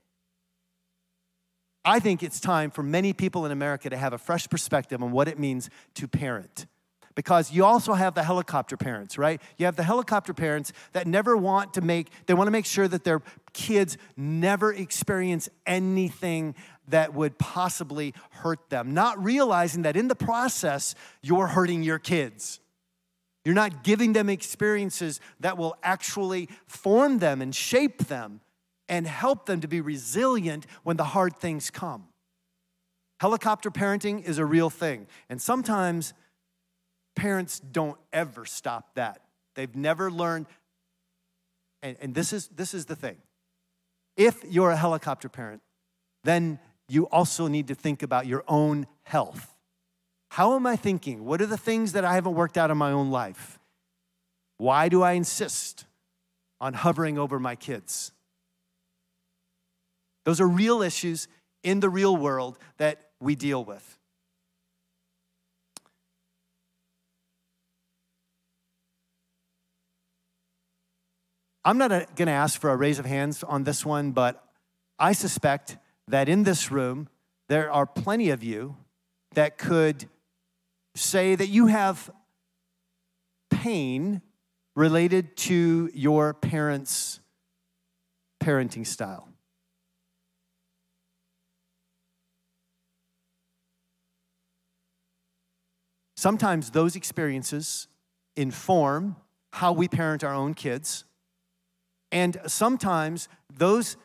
I 1.83 1.99
think 1.99 2.21
it's 2.21 2.39
time 2.39 2.69
for 2.69 2.83
many 2.83 3.13
people 3.13 3.45
in 3.45 3.51
America 3.51 3.89
to 3.89 3.97
have 3.97 4.13
a 4.13 4.17
fresh 4.17 4.47
perspective 4.47 5.01
on 5.01 5.11
what 5.11 5.27
it 5.27 5.39
means 5.39 5.69
to 5.95 6.07
parent. 6.07 6.67
Because 7.19 7.51
you 7.51 7.65
also 7.65 7.95
have 7.95 8.15
the 8.15 8.23
helicopter 8.23 8.77
parents, 8.77 9.17
right? 9.17 9.41
You 9.57 9.65
have 9.65 9.75
the 9.75 9.83
helicopter 9.83 10.33
parents 10.33 10.71
that 10.93 11.05
never 11.05 11.35
want 11.35 11.73
to 11.73 11.81
make, 11.81 12.07
they 12.27 12.33
want 12.33 12.47
to 12.47 12.51
make 12.51 12.65
sure 12.65 12.87
that 12.87 13.03
their 13.03 13.21
kids 13.51 13.97
never 14.15 14.71
experience 14.71 15.49
anything 15.65 16.55
that 16.87 17.13
would 17.13 17.37
possibly 17.37 18.13
hurt 18.29 18.69
them, 18.69 18.93
not 18.93 19.21
realizing 19.21 19.81
that 19.81 19.97
in 19.97 20.07
the 20.07 20.15
process, 20.15 20.95
you're 21.21 21.47
hurting 21.47 21.83
your 21.83 21.99
kids. 21.99 22.61
You're 23.43 23.53
not 23.53 23.83
giving 23.83 24.13
them 24.13 24.29
experiences 24.29 25.19
that 25.41 25.57
will 25.57 25.75
actually 25.83 26.47
form 26.67 27.19
them 27.19 27.41
and 27.41 27.53
shape 27.53 28.07
them 28.07 28.39
and 28.87 29.05
help 29.05 29.45
them 29.45 29.59
to 29.59 29.67
be 29.67 29.81
resilient 29.81 30.65
when 30.83 30.95
the 30.95 31.03
hard 31.03 31.35
things 31.35 31.69
come. 31.69 32.05
Helicopter 33.19 33.71
parenting 33.71 34.23
is 34.23 34.37
a 34.37 34.45
real 34.45 34.69
thing. 34.69 35.05
And 35.29 35.41
sometimes 35.41 36.13
parents 37.15 37.59
don't 37.59 37.97
ever 38.13 38.45
stop 38.45 38.95
that. 38.95 39.21
They've 39.55 39.75
never 39.75 40.11
learned. 40.11 40.45
And, 41.81 41.97
and 42.01 42.15
this, 42.15 42.33
is, 42.33 42.47
this 42.47 42.73
is 42.73 42.85
the 42.85 42.95
thing. 42.95 43.17
If 44.17 44.43
you're 44.49 44.71
a 44.71 44.77
helicopter 44.77 45.29
parent, 45.29 45.61
then 46.23 46.59
you 46.87 47.05
also 47.07 47.47
need 47.47 47.67
to 47.67 47.75
think 47.75 48.03
about 48.03 48.25
your 48.25 48.43
own 48.47 48.87
health. 49.03 49.55
How 50.31 50.55
am 50.55 50.67
I 50.67 50.75
thinking? 50.75 51.25
What 51.25 51.41
are 51.41 51.45
the 51.45 51.57
things 51.57 51.93
that 51.93 52.05
I 52.05 52.13
haven't 52.15 52.35
worked 52.35 52.57
out 52.57 52.71
in 52.71 52.77
my 52.77 52.91
own 52.91 53.11
life? 53.11 53.59
Why 54.57 54.89
do 54.89 55.01
I 55.01 55.13
insist 55.13 55.85
on 56.59 56.73
hovering 56.73 57.17
over 57.17 57.39
my 57.39 57.55
kids? 57.55 58.11
Those 60.25 60.41
are 60.41 60.47
real 60.47 60.81
issues 60.81 61.27
in 61.63 61.79
the 61.79 61.89
real 61.89 62.15
world 62.15 62.57
that 62.77 63.11
we 63.19 63.35
deal 63.35 63.63
with. 63.63 63.98
I'm 71.65 71.77
not 71.77 71.91
uh, 71.91 72.05
going 72.15 72.27
to 72.27 72.31
ask 72.31 72.59
for 72.59 72.69
a 72.69 72.75
raise 72.75 72.99
of 72.99 73.05
hands 73.05 73.43
on 73.43 73.63
this 73.63 73.85
one, 73.85 74.11
but 74.11 74.43
I 74.97 75.11
suspect 75.11 75.77
that 76.07 76.29
in 76.29 76.43
this 76.43 76.71
room, 76.71 77.09
there 77.47 77.71
are 77.71 77.85
plenty 77.85 78.29
of 78.29 78.43
you 78.43 78.77
that 79.33 79.57
could 79.57 80.07
say 80.95 81.35
that 81.35 81.47
you 81.47 81.67
have 81.67 82.09
pain 83.49 84.21
related 84.75 85.35
to 85.35 85.89
your 85.93 86.33
parents' 86.33 87.19
parenting 88.41 88.87
style. 88.87 89.27
Sometimes 96.15 96.71
those 96.71 96.95
experiences 96.95 97.87
inform 98.35 99.15
how 99.53 99.71
we 99.71 99.87
parent 99.87 100.23
our 100.23 100.33
own 100.33 100.53
kids. 100.53 101.05
And 102.11 102.39
sometimes 102.47 103.29
those, 103.55 103.97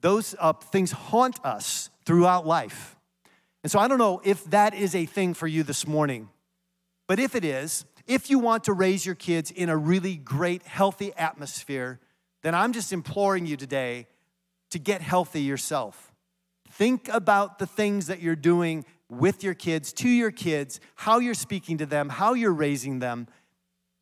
those 0.00 0.34
uh, 0.38 0.52
things 0.52 0.92
haunt 0.92 1.38
us 1.44 1.90
throughout 2.04 2.46
life. 2.46 2.96
And 3.62 3.70
so 3.70 3.78
I 3.78 3.88
don't 3.88 3.98
know 3.98 4.20
if 4.24 4.44
that 4.50 4.74
is 4.74 4.94
a 4.94 5.06
thing 5.06 5.34
for 5.34 5.46
you 5.46 5.62
this 5.62 5.86
morning, 5.86 6.28
but 7.06 7.18
if 7.18 7.34
it 7.34 7.44
is, 7.44 7.84
if 8.06 8.28
you 8.28 8.38
want 8.38 8.64
to 8.64 8.72
raise 8.72 9.06
your 9.06 9.14
kids 9.14 9.50
in 9.50 9.68
a 9.68 9.76
really 9.76 10.16
great, 10.16 10.62
healthy 10.64 11.12
atmosphere, 11.14 12.00
then 12.42 12.54
I'm 12.54 12.72
just 12.72 12.92
imploring 12.92 13.46
you 13.46 13.56
today 13.56 14.06
to 14.70 14.78
get 14.78 15.00
healthy 15.00 15.40
yourself. 15.40 16.12
Think 16.70 17.08
about 17.08 17.58
the 17.58 17.66
things 17.66 18.08
that 18.08 18.20
you're 18.20 18.36
doing 18.36 18.84
with 19.08 19.42
your 19.42 19.54
kids, 19.54 19.92
to 19.94 20.08
your 20.08 20.30
kids, 20.30 20.80
how 20.96 21.18
you're 21.18 21.34
speaking 21.34 21.78
to 21.78 21.86
them, 21.86 22.08
how 22.08 22.34
you're 22.34 22.52
raising 22.52 22.98
them, 22.98 23.28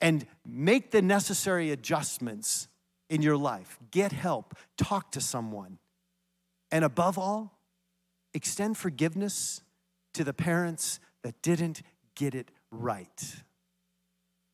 and 0.00 0.26
make 0.44 0.90
the 0.90 1.02
necessary 1.02 1.70
adjustments 1.70 2.66
in 3.12 3.20
your 3.20 3.36
life. 3.36 3.78
Get 3.90 4.10
help, 4.10 4.56
talk 4.78 5.12
to 5.12 5.20
someone. 5.20 5.78
And 6.70 6.82
above 6.82 7.18
all, 7.18 7.58
extend 8.32 8.78
forgiveness 8.78 9.60
to 10.14 10.24
the 10.24 10.32
parents 10.32 10.98
that 11.22 11.42
didn't 11.42 11.82
get 12.14 12.34
it 12.34 12.50
right. 12.70 13.36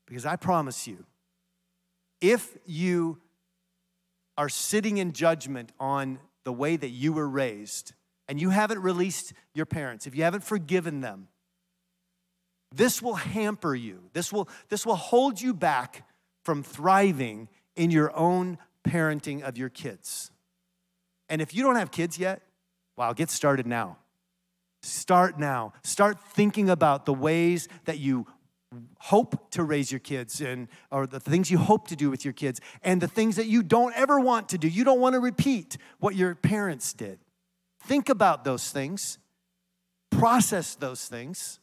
Because 0.09 0.27
I 0.27 0.35
promise 0.35 0.89
you, 0.89 1.07
if 2.21 2.59
you 2.67 3.21
are 4.37 4.49
sitting 4.49 4.99
in 4.99 5.13
judgment 5.13 5.71
on 5.79 6.19
the 6.43 6.53
way 6.53 6.75
that 6.75 6.89
you 6.89 7.13
were 7.13 7.29
raised, 7.29 7.93
and 8.27 8.41
you 8.41 8.51
haven't 8.51 8.81
released 8.81 9.35
your 9.55 9.67
parents, 9.67 10.09
if 10.09 10.17
you 10.17 10.25
haven't 10.25 10.43
forgiven 10.43 11.01
them, 11.01 11.29
this 12.75 13.01
will 13.01 13.15
hamper 13.15 13.75
you. 13.75 14.11
This 14.15 14.33
will, 14.33 14.49
this 14.69 14.85
will 14.85 14.97
hold 14.97 15.41
you 15.41 15.55
back 15.55 16.09
from 16.45 16.65
thriving 16.65 17.49
in 17.79 17.91
your 17.91 18.15
own 18.15 18.59
parenting 18.87 19.43
of 19.43 19.57
your 19.57 19.69
kids. 19.71 20.31
And 21.29 21.41
if 21.41 21.55
you 21.55 21.63
don't 21.63 21.77
have 21.77 21.91
kids 21.91 22.19
yet, 22.19 22.43
wow, 22.97 23.13
get 23.13 23.31
started 23.31 23.67
now. 23.67 23.99
Start 24.83 25.39
now. 25.39 25.73
Start 25.83 26.21
thinking 26.21 26.69
about 26.69 27.07
the 27.07 27.15
ways 27.15 27.69
that 27.85 27.99
you 27.99 28.27
hope 28.99 29.51
to 29.53 29.63
raise 29.63 29.91
your 29.91 29.99
kids 29.99 30.41
and 30.41 30.69
or 30.91 31.07
the 31.07 31.21
things 31.21 31.51
you 31.51 31.59
hope 31.59 31.89
to 31.89 31.97
do 31.97 32.11
with 32.11 32.25
your 32.25 32.35
kids 32.35 32.61
and 32.83 33.01
the 33.01 33.09
things 33.09 33.37
that 33.37 33.47
you 33.47 33.63
don't 33.63 33.95
ever 33.97 34.21
want 34.21 34.51
to 34.51 34.59
do. 34.59 34.69
You 34.69 34.85
don't 34.85 35.01
want 35.01 35.15
to 35.15 35.21
repeat 35.21 35.79
what 36.01 36.15
your 36.15 36.35
parents 36.35 36.93
did. 36.93 37.19
Think 37.85 38.09
about 38.09 38.45
those 38.45 38.71
things, 38.71 39.19
process 40.11 40.75
those 40.75 41.07
things, 41.07 41.61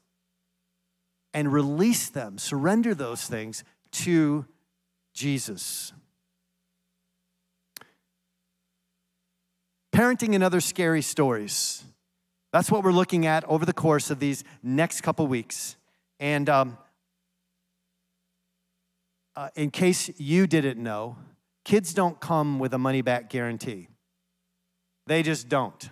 and 1.33 1.51
release 1.51 2.09
them, 2.09 2.37
surrender 2.37 2.95
those 2.95 3.27
things 3.27 3.63
to 3.91 4.45
Jesus. 5.13 5.93
Parenting 9.95 10.35
and 10.35 10.43
other 10.43 10.59
scary 10.59 11.01
stories. 11.01 11.81
That's 12.51 12.69
what 12.69 12.83
we're 12.83 12.91
looking 12.91 13.25
at 13.25 13.45
over 13.45 13.65
the 13.65 13.71
course 13.71 14.11
of 14.11 14.19
these 14.19 14.43
next 14.61 14.99
couple 15.03 15.25
weeks. 15.25 15.77
And 16.19 16.49
um, 16.49 16.77
uh, 19.37 19.47
in 19.55 19.71
case 19.71 20.11
you 20.17 20.47
didn't 20.47 20.83
know, 20.83 21.15
kids 21.63 21.93
don't 21.93 22.19
come 22.19 22.59
with 22.59 22.73
a 22.73 22.77
money 22.77 23.01
back 23.01 23.29
guarantee. 23.29 23.87
They 25.07 25.23
just 25.23 25.47
don't. 25.47 25.89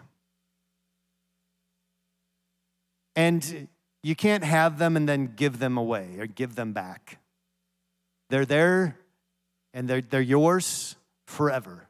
And 3.15 3.69
you 4.01 4.17
can't 4.17 4.43
have 4.43 4.79
them 4.79 4.97
and 4.97 5.07
then 5.07 5.31
give 5.37 5.59
them 5.59 5.77
away 5.77 6.17
or 6.19 6.27
give 6.27 6.55
them 6.55 6.73
back. 6.73 7.19
They're 8.29 8.45
there 8.45 8.97
and 9.73 9.87
they're, 9.87 10.01
they're 10.01 10.19
yours 10.19 10.97
forever. 11.25 11.87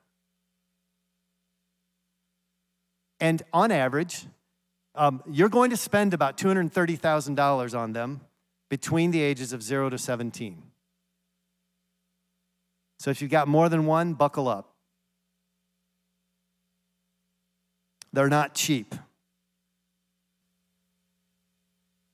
And 3.23 3.41
on 3.53 3.71
average, 3.71 4.25
um, 4.95 5.23
you're 5.31 5.47
going 5.47 5.69
to 5.69 5.77
spend 5.77 6.13
about 6.13 6.38
$230,000 6.38 7.79
on 7.79 7.93
them 7.93 8.19
between 8.69 9.12
the 9.12 9.21
ages 9.21 9.53
of 9.53 9.63
0 9.63 9.91
to 9.91 9.97
17. 9.97 10.62
So 12.99 13.12
if 13.12 13.21
you've 13.21 13.31
got 13.31 13.47
more 13.47 13.69
than 13.69 13.86
one, 13.86 14.13
buckle 14.13 14.49
up. 14.49 14.73
They're 18.12 18.27
not 18.27 18.55
cheap. 18.55 18.93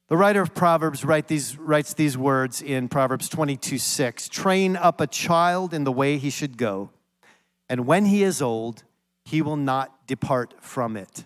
The 0.10 0.18
writer 0.18 0.44
of 0.44 0.54
Proverbs 0.54 1.04
write 1.04 1.28
these, 1.28 1.58
writes 1.58 1.96
these 1.96 2.20
words 2.20 2.62
in 2.62 2.88
Proverbs 2.88 3.30
22 3.30 3.80
6 3.80 4.30
Train 4.30 4.76
up 4.76 5.02
a 5.02 5.08
child 5.08 5.74
in 5.74 5.86
the 5.86 5.92
way 5.92 6.20
he 6.20 6.30
should 6.30 6.56
go, 6.56 6.92
and 7.68 7.88
when 7.88 8.06
he 8.06 8.22
is 8.22 8.44
old, 8.44 8.84
he 9.30 9.44
will 9.44 9.58
not 9.58 10.08
depart 10.08 10.56
from 10.60 10.98
it. 10.98 11.24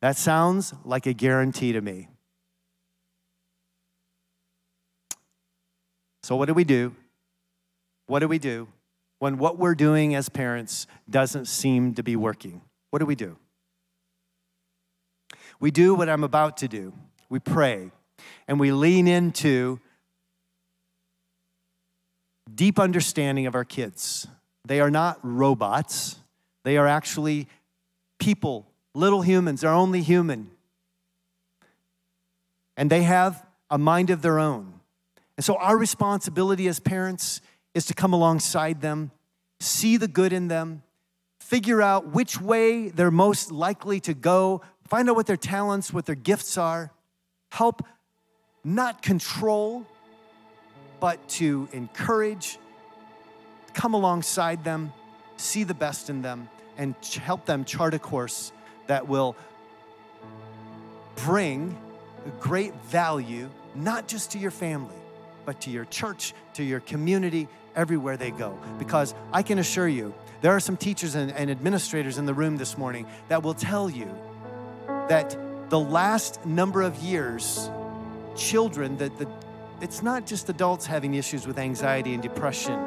That 0.00 0.16
sounds 0.16 0.72
like 0.84 1.06
a 1.06 1.12
guarantee 1.12 1.72
to 1.72 1.80
me. 1.80 2.08
So, 6.22 6.36
what 6.36 6.46
do 6.46 6.54
we 6.54 6.62
do? 6.62 6.94
What 8.06 8.20
do 8.20 8.28
we 8.28 8.38
do 8.38 8.68
when 9.18 9.38
what 9.38 9.58
we're 9.58 9.74
doing 9.74 10.14
as 10.14 10.28
parents 10.28 10.86
doesn't 11.10 11.46
seem 11.46 11.94
to 11.94 12.04
be 12.04 12.14
working? 12.14 12.62
What 12.90 13.00
do 13.00 13.06
we 13.06 13.16
do? 13.16 13.36
We 15.58 15.72
do 15.72 15.96
what 15.96 16.08
I'm 16.08 16.22
about 16.22 16.58
to 16.58 16.68
do. 16.68 16.92
We 17.28 17.40
pray 17.40 17.90
and 18.46 18.60
we 18.60 18.70
lean 18.70 19.08
into 19.08 19.80
deep 22.54 22.78
understanding 22.78 23.46
of 23.46 23.56
our 23.56 23.64
kids. 23.64 24.28
They 24.64 24.80
are 24.80 24.90
not 24.90 25.18
robots, 25.22 26.20
they 26.64 26.76
are 26.76 26.86
actually 26.86 27.48
people 28.18 28.66
little 28.94 29.22
humans, 29.22 29.60
they're 29.60 29.70
only 29.70 30.02
human. 30.02 30.50
And 32.76 32.90
they 32.90 33.02
have 33.02 33.44
a 33.70 33.78
mind 33.78 34.10
of 34.10 34.22
their 34.22 34.38
own. 34.38 34.80
And 35.36 35.44
so, 35.44 35.56
our 35.56 35.76
responsibility 35.76 36.68
as 36.68 36.80
parents 36.80 37.40
is 37.74 37.86
to 37.86 37.94
come 37.94 38.12
alongside 38.12 38.80
them, 38.80 39.10
see 39.60 39.96
the 39.96 40.08
good 40.08 40.32
in 40.32 40.48
them, 40.48 40.82
figure 41.40 41.82
out 41.82 42.12
which 42.12 42.40
way 42.40 42.88
they're 42.88 43.10
most 43.10 43.50
likely 43.50 44.00
to 44.00 44.14
go, 44.14 44.62
find 44.86 45.10
out 45.10 45.16
what 45.16 45.26
their 45.26 45.36
talents, 45.36 45.92
what 45.92 46.06
their 46.06 46.14
gifts 46.14 46.56
are, 46.56 46.92
help 47.50 47.84
not 48.62 49.02
control, 49.02 49.86
but 51.00 51.28
to 51.28 51.68
encourage, 51.72 52.58
come 53.74 53.94
alongside 53.94 54.62
them, 54.64 54.92
see 55.36 55.64
the 55.64 55.74
best 55.74 56.08
in 56.08 56.22
them, 56.22 56.48
and 56.76 56.94
help 57.22 57.44
them 57.46 57.64
chart 57.64 57.94
a 57.94 57.98
course 57.98 58.52
that 58.86 59.08
will 59.08 59.36
bring 61.16 61.76
great 62.40 62.74
value, 62.86 63.48
not 63.74 64.08
just 64.08 64.32
to 64.32 64.38
your 64.38 64.50
family, 64.50 64.96
but 65.44 65.60
to 65.62 65.70
your 65.70 65.84
church, 65.86 66.34
to 66.54 66.62
your 66.62 66.80
community, 66.80 67.48
everywhere 67.76 68.16
they 68.16 68.30
go. 68.30 68.58
Because 68.78 69.14
I 69.32 69.42
can 69.42 69.58
assure 69.58 69.88
you, 69.88 70.14
there 70.40 70.52
are 70.52 70.60
some 70.60 70.76
teachers 70.76 71.14
and, 71.14 71.32
and 71.32 71.50
administrators 71.50 72.18
in 72.18 72.26
the 72.26 72.34
room 72.34 72.56
this 72.56 72.78
morning 72.78 73.06
that 73.28 73.42
will 73.42 73.54
tell 73.54 73.90
you 73.90 74.08
that 75.08 75.36
the 75.70 75.80
last 75.80 76.44
number 76.46 76.82
of 76.82 76.96
years, 76.96 77.70
children, 78.36 78.96
that 78.98 79.16
the, 79.18 79.28
it's 79.80 80.02
not 80.02 80.26
just 80.26 80.48
adults 80.48 80.86
having 80.86 81.14
issues 81.14 81.46
with 81.46 81.58
anxiety 81.58 82.14
and 82.14 82.22
depression, 82.22 82.78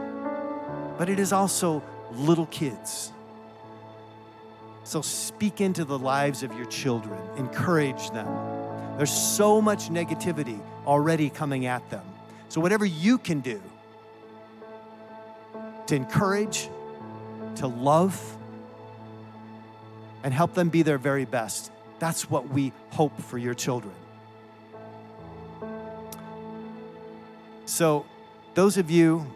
but 0.97 1.09
it 1.09 1.19
is 1.19 1.33
also 1.33 1.83
little 2.13 2.45
kids. 2.47 3.11
So 4.87 5.01
speak 5.01 5.59
into 5.59 5.83
the 5.83 5.99
lives 5.99 6.43
of 6.43 6.55
your 6.55 6.65
children, 6.67 7.19
encourage 7.35 8.09
them. 8.11 8.25
There's 8.95 9.11
so 9.11 9.61
much 9.61 9.89
negativity 9.89 10.61
already 10.85 11.29
coming 11.29 11.65
at 11.65 11.89
them. 11.89 12.05
So, 12.47 12.61
whatever 12.61 12.85
you 12.85 13.17
can 13.17 13.41
do 13.41 13.61
to 15.87 15.93
encourage, 15.93 16.69
to 17.55 17.67
love, 17.67 18.37
and 20.23 20.33
help 20.33 20.53
them 20.53 20.69
be 20.69 20.83
their 20.83 20.97
very 20.97 21.25
best, 21.25 21.69
that's 21.99 22.29
what 22.29 22.47
we 22.47 22.71
hope 22.91 23.21
for 23.23 23.37
your 23.37 23.55
children. 23.55 23.93
So, 27.65 28.05
those 28.53 28.77
of 28.77 28.89
you 28.89 29.29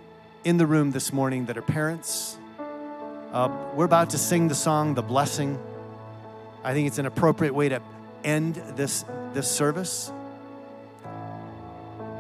in 0.46 0.56
the 0.56 0.66
room 0.66 0.92
this 0.92 1.12
morning 1.12 1.48
that 1.48 1.58
are 1.58 1.62
parents, 1.62 2.38
uh, 3.32 3.50
we're 3.76 3.86
about 3.86 4.10
to 4.10 4.18
sing 4.18 4.50
the 4.50 4.56
song, 4.56 4.94
The 4.94 5.02
Blessing. 5.02 5.58
I 6.64 6.74
think 6.74 6.88
it's 6.88 6.98
an 6.98 7.06
appropriate 7.06 7.54
way 7.54 7.70
to 7.70 7.82
end 8.24 8.56
this, 8.76 9.06
this 9.34 9.50
service. 9.50 10.12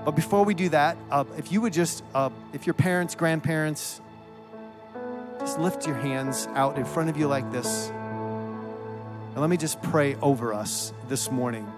But 0.05 0.11
before 0.11 0.45
we 0.45 0.53
do 0.53 0.69
that, 0.69 0.97
uh, 1.11 1.25
if 1.37 1.51
you 1.51 1.61
would 1.61 1.73
just, 1.73 2.03
uh, 2.15 2.29
if 2.53 2.65
your 2.65 2.73
parents, 2.73 3.13
grandparents, 3.15 3.99
just 5.39 5.59
lift 5.59 5.85
your 5.85 5.97
hands 5.97 6.47
out 6.55 6.77
in 6.77 6.85
front 6.85 7.09
of 7.09 7.17
you 7.17 7.27
like 7.27 7.51
this. 7.51 7.89
And 7.89 9.37
let 9.37 9.49
me 9.49 9.57
just 9.57 9.81
pray 9.81 10.15
over 10.21 10.53
us 10.53 10.93
this 11.09 11.29
morning. 11.29 11.69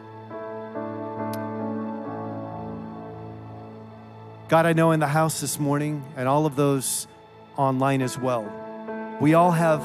God, 4.47 4.67
I 4.67 4.73
know 4.73 4.91
in 4.91 4.99
the 4.99 5.07
house 5.07 5.41
this 5.41 5.59
morning 5.59 6.05
and 6.15 6.27
all 6.27 6.45
of 6.45 6.55
those 6.55 7.07
online 7.57 8.03
as 8.03 8.17
well, 8.17 8.62
we 9.23 9.35
all 9.35 9.51
have 9.51 9.81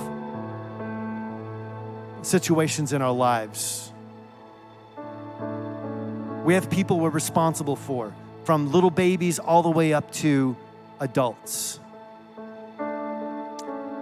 situations 2.23 2.93
in 2.93 3.01
our 3.01 3.13
lives. 3.13 3.93
We 6.45 6.55
have 6.55 6.69
people 6.69 6.99
we're 6.99 7.11
responsible 7.11 7.77
for 7.77 8.13
from 8.43 8.73
little 8.73 8.91
babies 8.91 9.39
all 9.39 9.63
the 9.63 9.71
way 9.71 9.93
up 9.93 10.11
to 10.15 10.57
adults. 10.99 11.79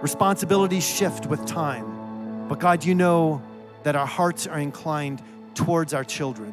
Responsibilities 0.01 0.83
shift 0.83 1.27
with 1.27 1.45
time, 1.45 2.47
but 2.47 2.59
God, 2.59 2.83
you 2.83 2.95
know 2.95 3.39
that 3.83 3.95
our 3.95 4.07
hearts 4.07 4.47
are 4.47 4.57
inclined 4.57 5.21
towards 5.53 5.93
our 5.93 6.03
children. 6.03 6.51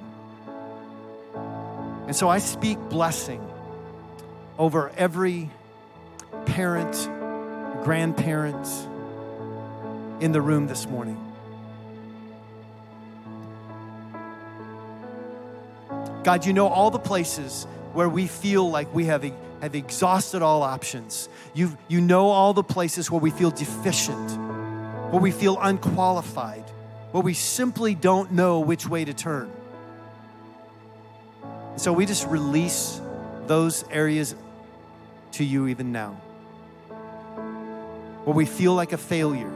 And 2.06 2.14
so 2.14 2.28
I 2.28 2.36
speak 2.36 2.78
blessing 2.90 3.40
over 4.58 4.90
every 4.98 5.48
parent, 6.44 7.08
grandparent 7.84 8.66
in 10.20 10.32
the 10.32 10.40
room 10.40 10.66
this 10.66 10.86
morning. 10.86 11.20
God, 16.24 16.46
you 16.46 16.54
know 16.54 16.68
all 16.68 16.90
the 16.90 16.98
places 16.98 17.66
where 17.92 18.08
we 18.08 18.26
feel 18.26 18.70
like 18.70 18.92
we 18.94 19.04
have, 19.04 19.22
have 19.60 19.74
exhausted 19.74 20.40
all 20.40 20.62
options. 20.62 21.28
You, 21.52 21.76
you 21.86 22.00
know 22.00 22.30
all 22.30 22.54
the 22.54 22.64
places 22.64 23.10
where 23.10 23.20
we 23.20 23.30
feel 23.30 23.50
deficient, 23.50 24.30
where 25.12 25.20
we 25.20 25.30
feel 25.30 25.58
unqualified, 25.60 26.64
where 27.10 27.22
we 27.22 27.34
simply 27.34 27.94
don't 27.94 28.32
know 28.32 28.60
which 28.60 28.88
way 28.88 29.04
to 29.04 29.12
turn. 29.12 29.52
So 31.76 31.92
we 31.92 32.06
just 32.06 32.26
release 32.28 32.98
those 33.46 33.84
areas 33.90 34.34
to 35.32 35.44
you 35.44 35.66
even 35.66 35.92
now. 35.92 36.16
Where 38.24 38.34
we 38.34 38.46
feel 38.46 38.74
like 38.74 38.92
a 38.92 38.98
failure. 38.98 39.52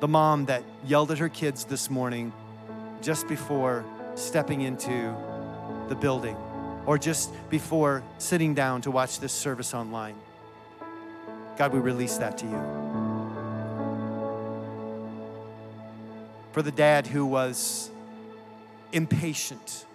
The 0.00 0.08
mom 0.08 0.46
that 0.46 0.62
yelled 0.84 1.10
at 1.10 1.18
her 1.18 1.28
kids 1.28 1.64
this 1.64 1.90
morning 1.90 2.32
just 3.02 3.28
before 3.28 3.84
stepping 4.14 4.60
into 4.60 5.14
the 5.88 5.94
building 5.94 6.36
or 6.86 6.98
just 6.98 7.32
before 7.50 8.02
sitting 8.18 8.54
down 8.54 8.82
to 8.82 8.90
watch 8.90 9.20
this 9.20 9.32
service 9.32 9.74
online. 9.74 10.16
God, 11.56 11.72
we 11.72 11.78
release 11.78 12.16
that 12.18 12.38
to 12.38 12.46
you. 12.46 12.80
For 16.52 16.62
the 16.62 16.72
dad 16.72 17.06
who 17.06 17.24
was 17.26 17.90
impatient 18.92 19.86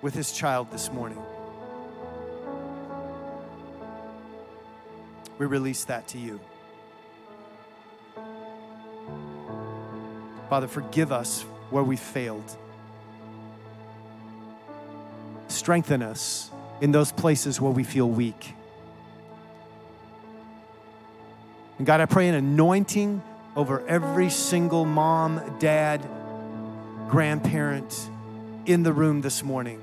with 0.00 0.14
his 0.14 0.32
child 0.32 0.70
this 0.70 0.90
morning, 0.92 1.18
we 5.38 5.46
release 5.46 5.84
that 5.84 6.08
to 6.08 6.18
you. 6.18 6.40
Father, 10.48 10.68
forgive 10.68 11.10
us 11.12 11.42
where 11.70 11.82
we 11.82 11.96
failed 11.96 12.56
strengthen 15.54 16.02
us 16.02 16.50
in 16.80 16.92
those 16.92 17.12
places 17.12 17.60
where 17.60 17.72
we 17.72 17.84
feel 17.84 18.08
weak. 18.08 18.54
And 21.78 21.86
God, 21.86 22.00
I 22.00 22.06
pray 22.06 22.28
an 22.28 22.34
anointing 22.34 23.22
over 23.56 23.86
every 23.86 24.30
single 24.30 24.84
mom, 24.84 25.56
dad, 25.58 26.06
grandparent 27.08 28.10
in 28.66 28.82
the 28.82 28.92
room 28.92 29.20
this 29.20 29.42
morning. 29.42 29.82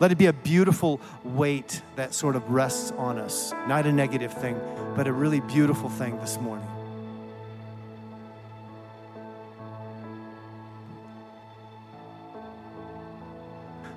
Let 0.00 0.12
it 0.12 0.18
be 0.18 0.26
a 0.26 0.32
beautiful 0.32 1.00
weight 1.24 1.82
that 1.96 2.14
sort 2.14 2.36
of 2.36 2.48
rests 2.50 2.92
on 2.92 3.18
us. 3.18 3.52
Not 3.66 3.86
a 3.86 3.92
negative 3.92 4.32
thing, 4.32 4.60
but 4.94 5.08
a 5.08 5.12
really 5.12 5.40
beautiful 5.40 5.88
thing 5.88 6.18
this 6.20 6.38
morning. 6.40 6.68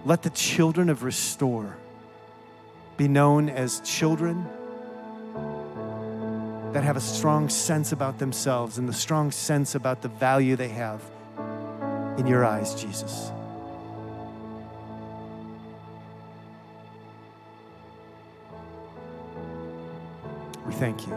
Let 0.04 0.24
the 0.24 0.32
children 0.32 0.90
of 0.90 1.04
Restore 1.04 1.78
be 2.98 3.08
known 3.08 3.50
as 3.50 3.82
children 3.82 4.48
that 6.74 6.84
have 6.84 6.98
a 6.98 7.02
strong 7.02 7.50
sense 7.50 7.92
about 7.92 8.18
themselves 8.18 8.80
and 8.80 8.90
the 8.90 8.94
strong 8.94 9.30
sense 9.30 9.76
about 9.76 10.02
the 10.02 10.08
value 10.08 10.56
they 10.56 10.70
have 10.70 11.04
in 12.18 12.26
your 12.26 12.44
eyes, 12.44 12.74
Jesus. 12.82 13.32
Thank 20.82 21.06
you. 21.06 21.14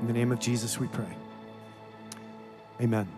In 0.00 0.06
the 0.06 0.12
name 0.12 0.30
of 0.30 0.38
Jesus, 0.38 0.78
we 0.78 0.88
pray. 0.88 1.16
Amen. 2.82 3.08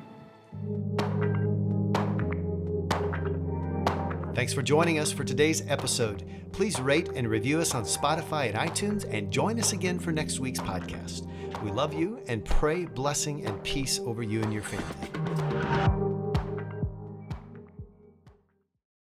Thanks 4.32 4.54
for 4.54 4.62
joining 4.62 5.00
us 5.00 5.10
for 5.10 5.24
today's 5.24 5.68
episode. 5.68 6.22
Please 6.52 6.78
rate 6.80 7.08
and 7.16 7.28
review 7.28 7.60
us 7.60 7.74
on 7.74 7.82
Spotify 7.82 8.54
and 8.54 8.70
iTunes 8.70 9.12
and 9.12 9.32
join 9.32 9.58
us 9.58 9.72
again 9.72 9.98
for 9.98 10.12
next 10.12 10.38
week's 10.38 10.60
podcast. 10.60 11.26
We 11.64 11.72
love 11.72 11.92
you 11.92 12.20
and 12.28 12.44
pray 12.44 12.84
blessing 12.84 13.44
and 13.44 13.60
peace 13.64 13.98
over 13.98 14.22
you 14.22 14.40
and 14.40 14.52
your 14.52 14.62
family. 14.62 16.11